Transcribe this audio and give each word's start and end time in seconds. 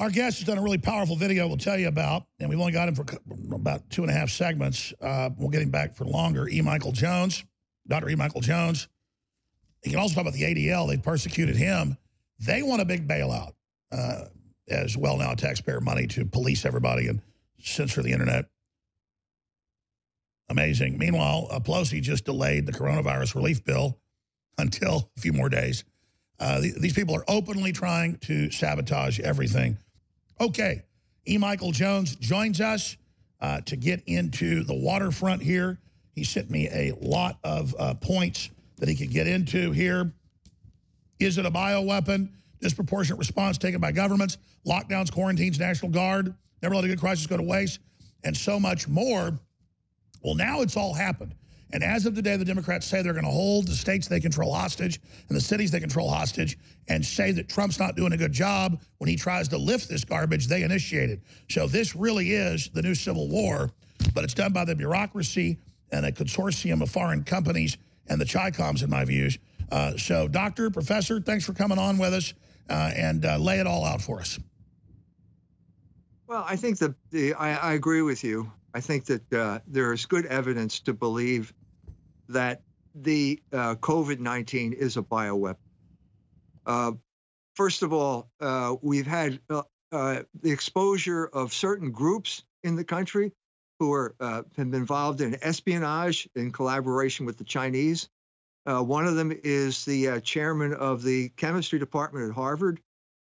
Our 0.00 0.08
guest 0.08 0.38
has 0.38 0.46
done 0.46 0.56
a 0.56 0.62
really 0.62 0.78
powerful 0.78 1.14
video 1.14 1.46
we'll 1.46 1.58
tell 1.58 1.78
you 1.78 1.86
about, 1.88 2.24
and 2.38 2.48
we've 2.48 2.58
only 2.58 2.72
got 2.72 2.88
him 2.88 2.94
for 2.94 3.04
about 3.52 3.90
two 3.90 4.00
and 4.00 4.10
a 4.10 4.14
half 4.14 4.30
segments. 4.30 4.94
Uh, 4.98 5.28
we'll 5.36 5.50
get 5.50 5.60
him 5.60 5.68
back 5.68 5.94
for 5.94 6.06
longer. 6.06 6.48
E. 6.48 6.62
Michael 6.62 6.90
Jones, 6.90 7.44
Dr. 7.86 8.08
E. 8.08 8.14
Michael 8.14 8.40
Jones. 8.40 8.88
He 9.82 9.90
can 9.90 9.98
also 9.98 10.14
talk 10.14 10.22
about 10.22 10.32
the 10.32 10.44
ADL. 10.44 10.88
They 10.88 10.96
persecuted 10.96 11.54
him. 11.54 11.98
They 12.38 12.62
want 12.62 12.80
a 12.80 12.86
big 12.86 13.06
bailout 13.06 13.52
uh, 13.92 14.24
as 14.70 14.96
well 14.96 15.18
now, 15.18 15.34
taxpayer 15.34 15.82
money 15.82 16.06
to 16.06 16.24
police 16.24 16.64
everybody 16.64 17.06
and 17.06 17.20
censor 17.58 18.02
the 18.02 18.12
internet. 18.12 18.46
Amazing. 20.48 20.96
Meanwhile, 20.96 21.48
uh, 21.50 21.60
Pelosi 21.60 22.00
just 22.00 22.24
delayed 22.24 22.64
the 22.64 22.72
coronavirus 22.72 23.34
relief 23.34 23.62
bill 23.66 23.98
until 24.58 25.10
a 25.18 25.20
few 25.20 25.34
more 25.34 25.50
days. 25.50 25.84
Uh, 26.38 26.62
th 26.62 26.74
these 26.76 26.94
people 26.94 27.14
are 27.14 27.24
openly 27.28 27.70
trying 27.70 28.16
to 28.16 28.50
sabotage 28.50 29.20
everything 29.20 29.76
Okay, 30.40 30.82
E. 31.28 31.36
Michael 31.36 31.70
Jones 31.70 32.16
joins 32.16 32.62
us 32.62 32.96
uh, 33.40 33.60
to 33.62 33.76
get 33.76 34.02
into 34.06 34.64
the 34.64 34.74
waterfront 34.74 35.42
here. 35.42 35.78
He 36.14 36.24
sent 36.24 36.50
me 36.50 36.66
a 36.68 36.94
lot 37.02 37.38
of 37.44 37.74
uh, 37.78 37.94
points 37.94 38.48
that 38.78 38.88
he 38.88 38.96
could 38.96 39.10
get 39.10 39.26
into 39.26 39.70
here. 39.70 40.10
Is 41.18 41.36
it 41.36 41.44
a 41.44 41.50
bioweapon? 41.50 42.30
Disproportionate 42.62 43.18
response 43.18 43.58
taken 43.58 43.80
by 43.80 43.92
governments, 43.92 44.38
lockdowns, 44.66 45.12
quarantines, 45.12 45.58
National 45.58 45.90
Guard, 45.90 46.34
never 46.62 46.74
let 46.74 46.84
a 46.84 46.88
good 46.88 47.00
crisis 47.00 47.26
go 47.26 47.36
to 47.36 47.42
waste, 47.42 47.80
and 48.24 48.34
so 48.34 48.58
much 48.58 48.88
more. 48.88 49.38
Well, 50.22 50.34
now 50.34 50.62
it's 50.62 50.76
all 50.76 50.94
happened. 50.94 51.34
And 51.72 51.84
as 51.84 52.06
of 52.06 52.14
today, 52.14 52.36
the 52.36 52.44
Democrats 52.44 52.86
say 52.86 53.02
they're 53.02 53.12
going 53.12 53.24
to 53.24 53.30
hold 53.30 53.68
the 53.68 53.74
states 53.74 54.08
they 54.08 54.20
control 54.20 54.52
hostage 54.52 55.00
and 55.28 55.36
the 55.36 55.40
cities 55.40 55.70
they 55.70 55.80
control 55.80 56.10
hostage 56.10 56.58
and 56.88 57.04
say 57.04 57.30
that 57.32 57.48
Trump's 57.48 57.78
not 57.78 57.96
doing 57.96 58.12
a 58.12 58.16
good 58.16 58.32
job 58.32 58.80
when 58.98 59.08
he 59.08 59.16
tries 59.16 59.48
to 59.48 59.58
lift 59.58 59.88
this 59.88 60.04
garbage 60.04 60.48
they 60.48 60.62
initiated. 60.62 61.22
So 61.48 61.66
this 61.66 61.94
really 61.94 62.32
is 62.32 62.70
the 62.74 62.82
new 62.82 62.94
civil 62.94 63.28
war, 63.28 63.70
but 64.14 64.24
it's 64.24 64.34
done 64.34 64.52
by 64.52 64.64
the 64.64 64.74
bureaucracy 64.74 65.58
and 65.92 66.06
a 66.06 66.12
consortium 66.12 66.82
of 66.82 66.90
foreign 66.90 67.22
companies 67.22 67.76
and 68.08 68.20
the 68.20 68.24
Chicoms, 68.24 68.82
in 68.82 68.90
my 68.90 69.04
views. 69.04 69.38
Uh, 69.70 69.96
so, 69.96 70.26
doctor, 70.26 70.70
professor, 70.70 71.20
thanks 71.20 71.44
for 71.44 71.52
coming 71.52 71.78
on 71.78 71.96
with 71.96 72.12
us 72.12 72.34
uh, 72.68 72.90
and 72.96 73.24
uh, 73.24 73.38
lay 73.38 73.60
it 73.60 73.66
all 73.66 73.84
out 73.84 74.02
for 74.02 74.18
us. 74.18 74.38
Well, 76.26 76.44
I 76.46 76.56
think 76.56 76.78
that 76.78 76.94
the, 77.10 77.34
I, 77.34 77.54
I, 77.54 77.72
agree 77.72 78.02
with 78.02 78.22
you. 78.22 78.50
I 78.72 78.80
think 78.80 79.04
that 79.06 79.32
uh, 79.32 79.58
there 79.66 79.92
is 79.92 80.06
good 80.06 80.26
evidence 80.26 80.78
to 80.80 80.92
believe 80.92 81.52
that 82.30 82.62
the 82.94 83.40
uh, 83.52 83.74
COVID 83.76 84.18
19 84.18 84.72
is 84.72 84.96
a 84.96 85.02
bioweapon. 85.02 85.56
Uh, 86.66 86.92
first 87.54 87.82
of 87.82 87.92
all, 87.92 88.30
uh, 88.40 88.76
we've 88.82 89.06
had 89.06 89.40
uh, 89.48 89.62
uh, 89.92 90.22
the 90.42 90.50
exposure 90.50 91.26
of 91.26 91.52
certain 91.52 91.90
groups 91.90 92.44
in 92.62 92.76
the 92.76 92.84
country 92.84 93.32
who 93.78 93.92
are, 93.92 94.14
uh, 94.20 94.42
have 94.56 94.70
been 94.70 94.74
involved 94.74 95.20
in 95.20 95.36
espionage 95.42 96.28
in 96.34 96.52
collaboration 96.52 97.26
with 97.26 97.38
the 97.38 97.44
Chinese. 97.44 98.08
one 98.64 99.06
of 99.06 99.16
them 99.16 99.32
is 99.42 99.84
the 99.84 100.20
chairman 100.20 100.74
of 100.74 101.02
the 101.02 101.30
chemistry 101.30 101.78
department 101.78 102.28
at 102.28 102.34
Harvard, 102.34 102.80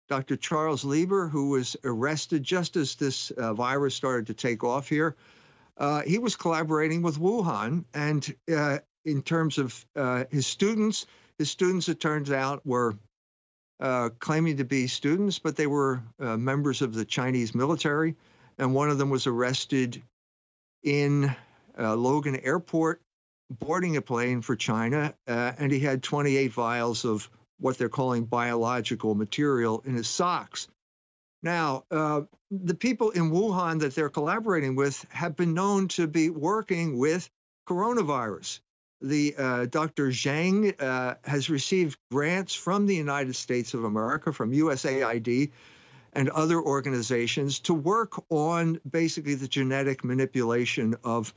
Dr. 0.07 0.37
Charles 0.37 0.85
Lieber, 0.85 1.27
who 1.27 1.49
was 1.49 1.75
arrested 1.83 2.41
just 2.41 2.77
as 2.77 2.95
this 2.95 3.31
virus 3.37 3.95
started 3.95 4.27
to 4.27 4.33
take 4.33 4.63
off 4.63 4.87
here. 4.87 5.15
He 6.05 6.17
was 6.19 6.37
collaborating 6.37 7.01
with 7.01 7.19
Wuhan, 7.19 7.83
and 7.93 8.33
in 9.05 9.21
terms 9.21 9.57
of 9.57 9.85
uh, 9.95 10.25
his 10.29 10.47
students. 10.47 11.05
His 11.37 11.49
students, 11.49 11.89
it 11.89 11.99
turns 11.99 12.31
out, 12.31 12.65
were 12.65 12.95
uh, 13.79 14.09
claiming 14.19 14.57
to 14.57 14.65
be 14.65 14.87
students, 14.87 15.39
but 15.39 15.55
they 15.55 15.67
were 15.67 16.01
uh, 16.19 16.37
members 16.37 16.81
of 16.81 16.93
the 16.93 17.05
Chinese 17.05 17.53
military. 17.53 18.15
And 18.57 18.73
one 18.73 18.89
of 18.89 18.97
them 18.97 19.09
was 19.09 19.27
arrested 19.27 20.01
in 20.83 21.35
uh, 21.77 21.95
Logan 21.95 22.37
Airport, 22.37 23.01
boarding 23.49 23.97
a 23.97 24.01
plane 24.01 24.41
for 24.41 24.55
China, 24.55 25.13
uh, 25.27 25.51
and 25.57 25.71
he 25.71 25.79
had 25.79 26.01
28 26.01 26.51
vials 26.53 27.05
of 27.05 27.29
what 27.59 27.77
they're 27.77 27.89
calling 27.89 28.25
biological 28.25 29.15
material 29.15 29.81
in 29.85 29.95
his 29.95 30.07
socks. 30.07 30.67
Now, 31.43 31.83
uh, 31.91 32.21
the 32.49 32.73
people 32.73 33.11
in 33.11 33.31
Wuhan 33.31 33.81
that 33.81 33.93
they're 33.93 34.09
collaborating 34.09 34.75
with 34.75 35.05
have 35.09 35.35
been 35.35 35.53
known 35.53 35.89
to 35.89 36.07
be 36.07 36.29
working 36.29 36.97
with 36.97 37.29
coronavirus 37.67 38.59
the 39.01 39.35
uh, 39.37 39.65
Dr. 39.65 40.07
Zhang 40.07 40.81
uh, 40.81 41.15
has 41.23 41.49
received 41.49 41.97
grants 42.11 42.55
from 42.55 42.87
the 42.87 42.95
United 42.95 43.35
States 43.35 43.73
of 43.73 43.83
America, 43.83 44.31
from 44.31 44.51
USAID 44.51 45.51
and 46.13 46.29
other 46.29 46.61
organizations 46.61 47.59
to 47.59 47.73
work 47.73 48.23
on 48.29 48.79
basically 48.89 49.35
the 49.35 49.47
genetic 49.47 50.03
manipulation 50.03 50.95
of 51.03 51.33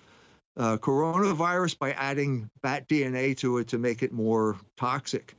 uh, 0.57 0.77
coronavirus 0.77 1.79
by 1.79 1.93
adding 1.93 2.49
bat 2.63 2.89
DNA 2.89 3.37
to 3.39 3.59
it 3.59 3.69
to 3.69 3.79
make 3.79 4.03
it 4.03 4.13
more 4.13 4.57
toxic. 4.77 5.35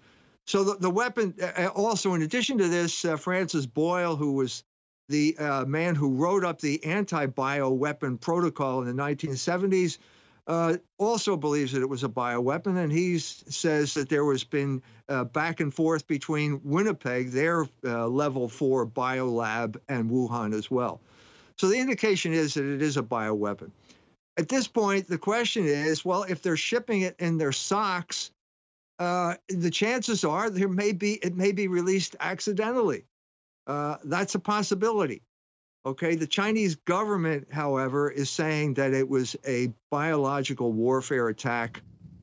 So 0.45 0.63
the, 0.63 0.75
the 0.75 0.89
weapon, 0.89 1.35
uh, 1.41 1.45
uh, 1.45 1.67
also 1.67 2.13
in 2.15 2.21
addition 2.21 2.57
to 2.57 2.67
this, 2.67 3.05
uh, 3.05 3.17
Francis 3.17 3.65
Boyle, 3.65 4.15
who 4.15 4.33
was 4.33 4.63
the 5.07 5.35
man 5.67 5.95
who 5.95 6.13
wrote 6.15 6.43
up 6.43 6.61
the 6.61 6.83
anti-bio 6.85 7.71
weapon 7.71 8.19
protocol 8.19 8.81
in 8.81 8.95
the 8.95 9.01
1970s, 9.01 9.97
uh, 10.49 10.77
also 10.97 11.37
believes 11.37 11.71
that 11.71 11.83
it 11.83 11.89
was 11.89 12.03
a 12.03 12.09
bioweapon, 12.09 12.75
and 12.83 12.91
he 12.91 13.19
says 13.19 13.93
that 13.93 14.09
there 14.09 14.29
has 14.31 14.43
been 14.43 14.81
uh, 15.07 15.23
back 15.23 15.59
and 15.59 15.71
forth 15.71 16.07
between 16.07 16.59
Winnipeg, 16.63 17.29
their 17.29 17.67
uh, 17.85 18.07
level 18.07 18.49
four 18.49 18.87
biolab, 18.87 19.77
and 19.87 20.09
Wuhan 20.09 20.55
as 20.55 20.71
well. 20.71 21.01
So 21.57 21.67
the 21.67 21.77
indication 21.77 22.33
is 22.33 22.55
that 22.55 22.65
it 22.65 22.81
is 22.81 22.97
a 22.97 23.03
bioweapon. 23.03 23.69
At 24.37 24.49
this 24.49 24.67
point, 24.67 25.07
the 25.07 25.19
question 25.19 25.65
is, 25.65 26.03
well, 26.03 26.23
if 26.23 26.41
they're 26.41 26.57
shipping 26.57 27.01
it 27.01 27.15
in 27.19 27.37
their 27.37 27.51
socks, 27.51 28.31
uh, 28.97 29.35
the 29.49 29.69
chances 29.69 30.23
are 30.23 30.49
there 30.49 30.67
may 30.67 30.93
be 30.93 31.13
it 31.21 31.35
may 31.35 31.51
be 31.51 31.67
released 31.67 32.15
accidentally. 32.19 33.05
Uh, 33.67 33.97
that's 34.03 34.33
a 34.33 34.39
possibility. 34.39 35.21
Okay, 35.85 36.15
the 36.15 36.27
Chinese 36.27 36.75
government, 36.75 37.47
however, 37.51 38.11
is 38.11 38.29
saying 38.29 38.73
that 38.75 38.93
it 38.93 39.07
was 39.07 39.35
a 39.47 39.73
biological 39.89 40.73
warfare 40.73 41.29
attack 41.29 41.81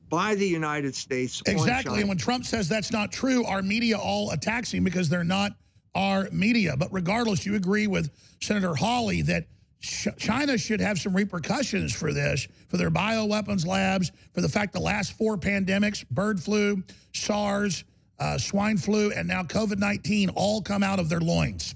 by 0.09 0.35
the 0.35 0.47
United 0.47 0.95
States. 0.95 1.41
Exactly. 1.45 1.99
And 1.99 2.09
when 2.09 2.17
Trump 2.17 2.45
says 2.45 2.69
that's 2.69 2.91
not 2.91 3.11
true, 3.11 3.43
our 3.45 3.61
media 3.61 3.97
all 3.97 4.31
attacks 4.31 4.71
him 4.71 4.83
because 4.83 5.09
they're 5.09 5.23
not 5.23 5.53
our 5.95 6.29
media. 6.31 6.75
But 6.77 6.93
regardless, 6.93 7.45
you 7.45 7.55
agree 7.55 7.87
with 7.87 8.11
Senator 8.41 8.75
Hawley 8.75 9.23
that 9.23 9.47
China 9.81 10.57
should 10.57 10.79
have 10.79 10.99
some 10.99 11.15
repercussions 11.15 11.93
for 11.93 12.13
this, 12.13 12.47
for 12.67 12.77
their 12.77 12.91
bioweapons 12.91 13.65
labs, 13.65 14.11
for 14.33 14.41
the 14.41 14.49
fact 14.49 14.73
the 14.73 14.79
last 14.79 15.13
four 15.13 15.37
pandemics, 15.37 16.07
bird 16.09 16.41
flu, 16.41 16.83
SARS, 17.13 17.83
uh, 18.19 18.37
swine 18.37 18.77
flu, 18.77 19.11
and 19.11 19.27
now 19.27 19.43
COVID-19 19.43 20.31
all 20.35 20.61
come 20.61 20.83
out 20.83 20.99
of 20.99 21.09
their 21.09 21.19
loins. 21.19 21.75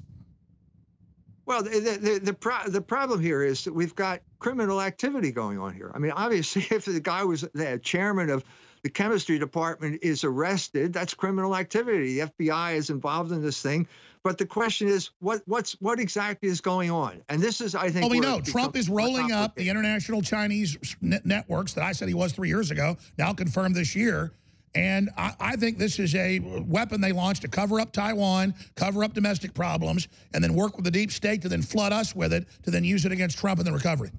Well, 1.45 1.63
the 1.63 1.79
the 1.79 2.19
the, 2.23 2.33
pro- 2.33 2.67
the, 2.67 2.81
problem 2.81 3.19
here 3.19 3.43
is 3.43 3.63
that 3.63 3.73
we've 3.73 3.95
got 3.95 4.21
criminal 4.39 4.81
activity 4.81 5.31
going 5.31 5.57
on 5.57 5.73
here. 5.73 5.91
I 5.95 5.99
mean, 5.99 6.11
obviously, 6.11 6.65
if 6.75 6.85
the 6.85 6.99
guy 6.99 7.23
was 7.23 7.41
the 7.53 7.79
chairman 7.83 8.29
of 8.29 8.43
the 8.83 8.89
chemistry 8.89 9.37
department 9.37 9.99
is 10.01 10.23
arrested, 10.23 10.93
that's 10.93 11.13
criminal 11.13 11.55
activity. 11.55 12.19
The 12.19 12.27
FBI 12.27 12.75
is 12.75 12.89
involved 12.89 13.31
in 13.31 13.41
this 13.41 13.61
thing. 13.61 13.87
But 14.23 14.37
the 14.37 14.45
question 14.45 14.87
is, 14.87 15.09
what 15.19 15.41
what's 15.45 15.73
what 15.81 15.99
exactly 15.99 16.47
is 16.47 16.61
going 16.61 16.91
on? 16.91 17.23
And 17.29 17.41
this 17.41 17.59
is, 17.59 17.73
I 17.73 17.89
think, 17.89 18.03
well, 18.03 18.09
we 18.11 18.19
know 18.19 18.39
Trump 18.39 18.75
is 18.75 18.87
rolling 18.87 19.31
up 19.31 19.55
the 19.55 19.67
international 19.67 20.21
Chinese 20.21 20.77
networks 21.01 21.73
that 21.73 21.83
I 21.83 21.91
said 21.91 22.07
he 22.07 22.13
was 22.13 22.31
three 22.31 22.49
years 22.49 22.69
ago. 22.69 22.97
Now 23.17 23.33
confirmed 23.33 23.75
this 23.75 23.95
year 23.95 24.31
and 24.73 25.09
I, 25.17 25.33
I, 25.39 25.55
think 25.55 25.77
this 25.77 25.99
is 25.99 26.15
a 26.15 26.39
weapon 26.39 27.01
they 27.01 27.11
launched 27.11 27.41
to 27.41 27.47
cover 27.47 27.79
up 27.79 27.91
Taiwan, 27.91 28.53
cover 28.75 29.03
up 29.03 29.13
domestic 29.13 29.53
problems, 29.53 30.07
and 30.33 30.43
then 30.43 30.53
work 30.53 30.75
with 30.77 30.85
the 30.85 30.91
deep 30.91 31.11
state 31.11 31.41
to 31.41 31.49
then 31.49 31.61
flood 31.61 31.91
us 31.91 32.15
with 32.15 32.31
it, 32.31 32.47
to 32.63 32.71
then 32.71 32.83
use 32.83 33.05
it 33.05 33.11
against 33.11 33.37
Trump 33.37 33.59
in 33.59 33.65
the 33.65 33.71
recovery. 33.71 34.11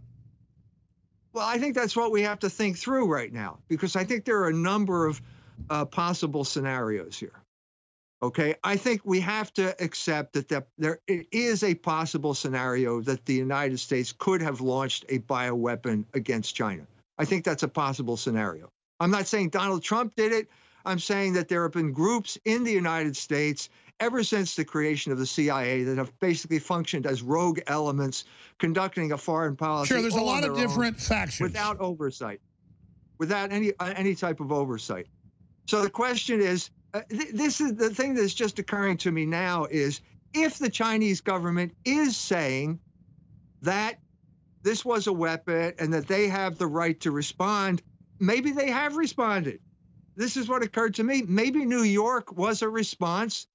Well, 1.32 1.46
I 1.46 1.58
think 1.58 1.75
that's 1.75 1.96
what 1.96 2.12
we 2.12 2.22
have 2.22 2.38
to 2.40 2.50
think 2.50 2.76
through 2.76 3.10
right 3.10 3.32
now, 3.32 3.58
because 3.69 3.96
I 3.96 4.04
think 4.04 4.26
there 4.26 4.40
are 4.43 4.49
a 4.49 4.54
number 4.54 5.06
of 5.06 5.22
uh, 5.70 5.84
possible 5.87 6.44
scenarios 6.44 7.19
here. 7.19 7.43
Okay, 8.22 8.55
I 8.62 8.76
think 8.76 9.00
we 9.05 9.19
have 9.20 9.52
to 9.55 9.75
accept 9.82 10.34
that 10.34 10.48
the, 10.48 10.64
there 10.78 11.00
is 11.08 11.64
a 11.64 11.75
possible 11.75 12.34
scenario 12.34 13.00
that 13.00 13.25
the 13.25 13.34
United 13.34 13.81
States 13.81 14.12
could 14.16 14.40
have 14.43 14.60
launched 14.60 15.05
a 15.08 15.19
bioweapon 15.20 16.05
against 16.14 16.55
China. 16.55 16.87
I 17.19 17.25
think 17.25 17.44
that's 17.44 17.64
a 17.64 17.69
possible 17.69 18.16
scenario. 18.16 18.69
I'm 19.00 19.11
not 19.11 19.27
saying 19.27 19.50
Donald 19.50 19.83
Trump 19.83 20.15
did 20.15 20.33
it. 20.33 20.49
I'm 20.85 20.99
saying 20.99 21.35
that 21.35 21.49
there 21.49 21.62
have 21.62 21.73
been 21.73 21.93
groups 21.93 22.39
in 22.44 22.65
the 22.65 22.73
United 22.73 23.17
States 23.17 23.69
ever 24.00 24.25
since 24.25 24.56
the 24.56 24.65
creation 24.65 25.12
of 25.12 25.19
the 25.19 25.27
CIA 25.27 25.85
that 25.85 25.99
have 25.99 26.19
basically 26.19 26.59
functioned 26.59 27.06
as 27.06 27.23
rogue 27.23 27.61
elements 27.67 28.25
conducting 28.59 29.12
a 29.12 29.19
foreign 29.19 29.56
policy. 29.56 29.89
Sure, 29.89 30.03
there's 30.03 30.15
a 30.15 30.21
lot 30.21 30.44
of 30.44 30.56
different 30.56 30.99
factions 30.99 31.41
without 31.41 31.79
oversight, 31.81 32.41
without 33.19 33.53
any 33.53 33.73
uh, 33.79 33.94
any 33.97 34.15
type 34.15 34.41
of 34.41 34.50
oversight. 34.50 35.06
So 35.67 35.83
the 35.83 35.91
question 35.91 36.41
is, 36.41 36.71
uh, 36.94 37.03
th 37.09 37.31
this 37.33 37.61
is 37.61 37.75
the 37.77 37.91
thing 37.91 38.15
that's 38.15 38.35
just 38.35 38.59
occurring 38.59 38.97
to 38.99 39.12
me 39.12 39.25
now 39.25 39.67
is 39.71 40.00
if 40.35 40.59
the 40.59 40.71
Chinese 40.71 41.21
government 41.21 41.73
is 41.85 42.17
saying 42.17 42.81
that 43.62 44.00
this 44.62 44.85
was 44.85 45.06
a 45.06 45.12
weapon 45.12 45.75
and 45.79 45.93
that 45.93 46.06
they 46.06 46.29
have 46.29 46.59
the 46.59 46.67
right 46.67 46.99
to 47.00 47.11
respond, 47.11 47.83
maybe 48.22 48.52
they 48.52 48.70
have 48.70 48.96
responded. 48.96 49.58
This 50.14 50.36
is 50.36 50.48
what 50.48 50.62
occurred 50.62 50.94
to 50.94 51.04
me. 51.04 51.22
Maybe 51.26 51.64
New 51.64 51.82
York 51.82 52.36
was 52.36 52.62
a 52.62 52.69
response 52.69 53.46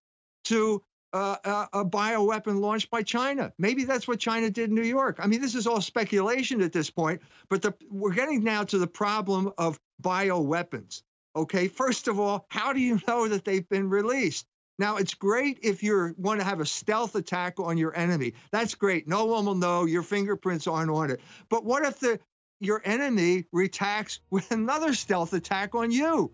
to 0.45 0.83
uh, 1.13 1.37
a, 1.73 1.79
a 1.79 1.85
bioweapon 1.85 2.59
launched 2.59 2.91
by 2.91 3.01
China. 3.01 3.53
Maybe 3.57 3.85
that's 3.85 4.07
what 4.07 4.19
China 4.19 4.49
did 4.49 4.69
in 4.69 4.75
New 4.75 4.83
York. 4.83 5.19
I 5.21 5.27
mean, 5.27 5.41
this 5.41 5.55
is 5.55 5.67
all 5.67 5.79
speculation 5.79 6.61
at 6.61 6.73
this 6.73 6.89
point, 6.89 7.21
but 7.49 7.61
the, 7.61 7.73
we're 7.89 8.13
getting 8.13 8.43
now 8.43 8.63
to 8.65 8.77
the 8.77 8.87
problem 8.87 9.53
of 9.57 9.79
bioweapons. 10.01 11.01
Okay, 11.35 11.67
first 11.67 12.07
of 12.07 12.19
all, 12.19 12.45
how 12.49 12.73
do 12.73 12.81
you 12.81 12.99
know 13.07 13.27
that 13.27 13.45
they've 13.45 13.67
been 13.69 13.89
released? 13.89 14.47
Now, 14.79 14.97
it's 14.97 15.13
great 15.13 15.59
if 15.63 15.81
you 15.81 16.13
want 16.17 16.39
to 16.39 16.45
have 16.45 16.59
a 16.59 16.65
stealth 16.65 17.15
attack 17.15 17.59
on 17.59 17.77
your 17.77 17.95
enemy. 17.95 18.33
That's 18.51 18.75
great. 18.75 19.07
No 19.07 19.25
one 19.25 19.45
will 19.45 19.55
know. 19.55 19.85
Your 19.85 20.03
fingerprints 20.03 20.67
aren't 20.67 20.91
on 20.91 21.09
it. 21.09 21.19
But 21.49 21.63
what 21.63 21.83
if 21.83 21.99
the 21.99 22.19
your 22.59 22.81
enemy 22.86 23.45
retacks 23.54 24.19
with 24.30 24.51
another 24.51 24.94
stealth 24.94 25.33
attack 25.33 25.75
on 25.75 25.92
you? 25.92 26.31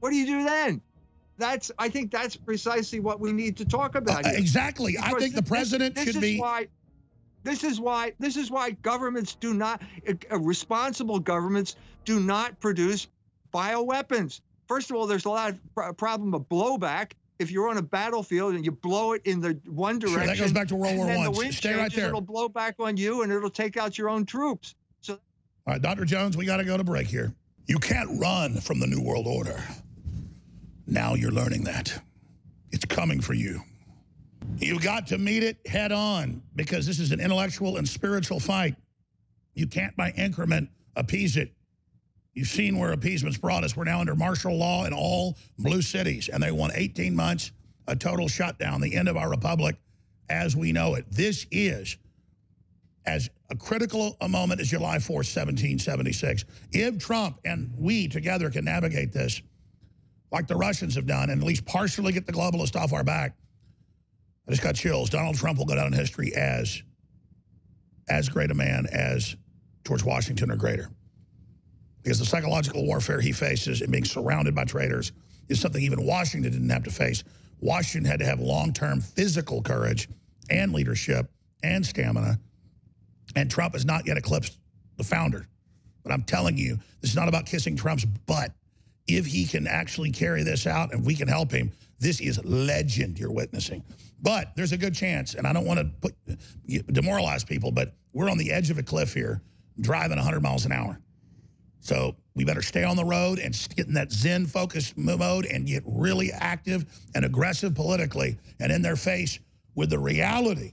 What 0.00 0.10
do 0.10 0.16
you 0.16 0.26
do 0.26 0.44
then? 0.44 0.80
That's 1.36 1.70
I 1.78 1.88
think 1.88 2.10
that's 2.10 2.36
precisely 2.36 3.00
what 3.00 3.20
we 3.20 3.32
need 3.32 3.56
to 3.56 3.64
talk 3.64 3.94
about. 3.94 4.24
Uh, 4.24 4.30
exactly. 4.34 4.92
Because 4.92 5.14
I 5.14 5.18
think 5.18 5.34
the 5.34 5.42
president 5.42 5.94
this, 5.94 6.06
this 6.06 6.14
should 6.14 6.22
be. 6.22 6.38
Why, 6.38 6.68
this 7.42 7.64
is 7.64 7.80
why 7.80 8.12
this 8.18 8.36
is 8.36 8.50
why 8.50 8.70
governments 8.70 9.34
do 9.34 9.52
not 9.54 9.82
uh, 10.08 10.38
responsible 10.38 11.18
governments 11.18 11.76
do 12.04 12.20
not 12.20 12.60
produce 12.60 13.08
bioweapons. 13.52 14.40
First 14.68 14.90
of 14.90 14.96
all, 14.96 15.06
there's 15.06 15.24
a 15.24 15.30
lot 15.30 15.54
of 15.76 15.96
problem 15.96 16.34
of 16.34 16.48
blowback 16.48 17.12
if 17.38 17.50
you're 17.50 17.68
on 17.68 17.76
a 17.78 17.82
battlefield 17.82 18.54
and 18.54 18.64
you 18.64 18.70
blow 18.70 19.12
it 19.12 19.22
in 19.24 19.40
the 19.40 19.58
one 19.66 19.98
direction. 19.98 20.20
Sure, 20.20 20.26
that 20.28 20.38
goes 20.38 20.52
back 20.52 20.68
to 20.68 20.76
World 20.76 20.96
War 20.96 21.06
One. 21.06 21.32
The 21.32 21.52
Stay 21.52 21.74
right 21.74 21.92
there. 21.92 22.08
It'll 22.08 22.20
blow 22.20 22.48
back 22.48 22.76
on 22.78 22.96
you 22.96 23.22
and 23.22 23.32
it'll 23.32 23.50
take 23.50 23.76
out 23.76 23.98
your 23.98 24.08
own 24.08 24.24
troops. 24.24 24.74
All 25.66 25.72
right, 25.72 25.80
Dr. 25.80 26.04
Jones, 26.04 26.36
we 26.36 26.44
got 26.44 26.58
to 26.58 26.64
go 26.64 26.76
to 26.76 26.84
break 26.84 27.06
here. 27.06 27.34
You 27.66 27.78
can't 27.78 28.20
run 28.20 28.60
from 28.60 28.80
the 28.80 28.86
New 28.86 29.00
World 29.00 29.26
Order. 29.26 29.64
Now 30.86 31.14
you're 31.14 31.30
learning 31.30 31.64
that. 31.64 32.02
It's 32.70 32.84
coming 32.84 33.22
for 33.22 33.32
you. 33.32 33.62
You've 34.58 34.82
got 34.82 35.06
to 35.06 35.16
meet 35.16 35.42
it 35.42 35.56
head 35.66 35.90
on 35.90 36.42
because 36.54 36.86
this 36.86 36.98
is 36.98 37.12
an 37.12 37.20
intellectual 37.20 37.78
and 37.78 37.88
spiritual 37.88 38.40
fight. 38.40 38.76
You 39.54 39.66
can't, 39.66 39.96
by 39.96 40.10
increment, 40.10 40.68
appease 40.96 41.38
it. 41.38 41.50
You've 42.34 42.48
seen 42.48 42.78
where 42.78 42.92
appeasement's 42.92 43.38
brought 43.38 43.64
us. 43.64 43.74
We're 43.74 43.84
now 43.84 44.00
under 44.00 44.14
martial 44.14 44.54
law 44.54 44.84
in 44.84 44.92
all 44.92 45.38
blue 45.58 45.80
cities, 45.80 46.28
and 46.28 46.42
they 46.42 46.50
want 46.50 46.74
18 46.74 47.16
months, 47.16 47.52
a 47.86 47.96
total 47.96 48.28
shutdown, 48.28 48.82
the 48.82 48.94
end 48.94 49.08
of 49.08 49.16
our 49.16 49.30
republic 49.30 49.76
as 50.28 50.56
we 50.56 50.72
know 50.72 50.94
it. 50.94 51.06
This 51.10 51.46
is 51.50 51.96
as 53.06 53.28
a 53.50 53.56
critical 53.56 54.16
a 54.20 54.28
moment 54.28 54.60
as 54.60 54.68
July 54.68 54.96
4th, 54.96 55.26
1776. 55.34 56.44
If 56.72 56.98
Trump 56.98 57.40
and 57.44 57.72
we 57.76 58.08
together 58.08 58.50
can 58.50 58.64
navigate 58.64 59.12
this, 59.12 59.42
like 60.32 60.46
the 60.46 60.56
Russians 60.56 60.94
have 60.96 61.06
done, 61.06 61.30
and 61.30 61.40
at 61.40 61.46
least 61.46 61.64
partially 61.64 62.12
get 62.12 62.26
the 62.26 62.32
globalists 62.32 62.76
off 62.76 62.92
our 62.92 63.04
back, 63.04 63.36
I 64.48 64.50
just 64.50 64.62
got 64.62 64.74
chills. 64.74 65.10
Donald 65.10 65.36
Trump 65.36 65.58
will 65.58 65.66
go 65.66 65.74
down 65.74 65.86
in 65.86 65.92
history 65.92 66.34
as 66.34 66.82
as 68.08 68.28
great 68.28 68.50
a 68.50 68.54
man 68.54 68.86
as 68.92 69.34
George 69.86 70.04
Washington 70.04 70.50
or 70.50 70.56
greater 70.56 70.90
because 72.02 72.18
the 72.18 72.26
psychological 72.26 72.84
warfare 72.84 73.20
he 73.20 73.32
faces 73.32 73.80
and 73.80 73.90
being 73.90 74.04
surrounded 74.04 74.54
by 74.54 74.64
traitors 74.64 75.12
is 75.48 75.58
something 75.58 75.82
even 75.82 76.04
Washington 76.04 76.52
didn't 76.52 76.68
have 76.68 76.84
to 76.84 76.90
face. 76.90 77.24
Washington 77.60 78.08
had 78.08 78.20
to 78.20 78.26
have 78.26 78.40
long-term 78.40 79.00
physical 79.00 79.62
courage 79.62 80.08
and 80.50 80.72
leadership 80.74 81.30
and 81.62 81.84
stamina, 81.84 82.38
and 83.36 83.50
Trump 83.50 83.74
has 83.74 83.84
not 83.84 84.06
yet 84.06 84.16
eclipsed 84.16 84.58
the 84.96 85.04
founder. 85.04 85.46
But 86.02 86.12
I'm 86.12 86.22
telling 86.22 86.58
you, 86.58 86.78
this 87.00 87.10
is 87.10 87.16
not 87.16 87.28
about 87.28 87.46
kissing 87.46 87.76
Trump's 87.76 88.04
butt. 88.04 88.52
If 89.06 89.26
he 89.26 89.46
can 89.46 89.66
actually 89.66 90.10
carry 90.10 90.42
this 90.42 90.66
out 90.66 90.92
and 90.92 91.04
we 91.04 91.14
can 91.14 91.28
help 91.28 91.50
him, 91.50 91.72
this 91.98 92.20
is 92.20 92.42
legend 92.44 93.18
you're 93.18 93.32
witnessing. 93.32 93.82
But 94.22 94.52
there's 94.56 94.72
a 94.72 94.78
good 94.78 94.94
chance, 94.94 95.34
and 95.34 95.46
I 95.46 95.52
don't 95.52 95.66
want 95.66 95.80
to 95.80 95.90
put 96.00 96.14
demoralize 96.92 97.44
people, 97.44 97.70
but 97.70 97.94
we're 98.12 98.30
on 98.30 98.38
the 98.38 98.50
edge 98.50 98.70
of 98.70 98.78
a 98.78 98.82
cliff 98.82 99.12
here, 99.12 99.42
driving 99.80 100.16
100 100.16 100.40
miles 100.40 100.64
an 100.64 100.72
hour. 100.72 100.98
So 101.80 102.16
we 102.34 102.44
better 102.44 102.62
stay 102.62 102.84
on 102.84 102.96
the 102.96 103.04
road 103.04 103.38
and 103.38 103.54
get 103.76 103.86
in 103.86 103.94
that 103.94 104.10
Zen 104.10 104.46
focused 104.46 104.96
mode 104.96 105.44
and 105.44 105.66
get 105.66 105.82
really 105.86 106.32
active 106.32 106.86
and 107.14 107.26
aggressive 107.26 107.74
politically 107.74 108.38
and 108.58 108.72
in 108.72 108.80
their 108.80 108.96
face 108.96 109.38
with 109.74 109.90
the 109.90 109.98
reality 109.98 110.72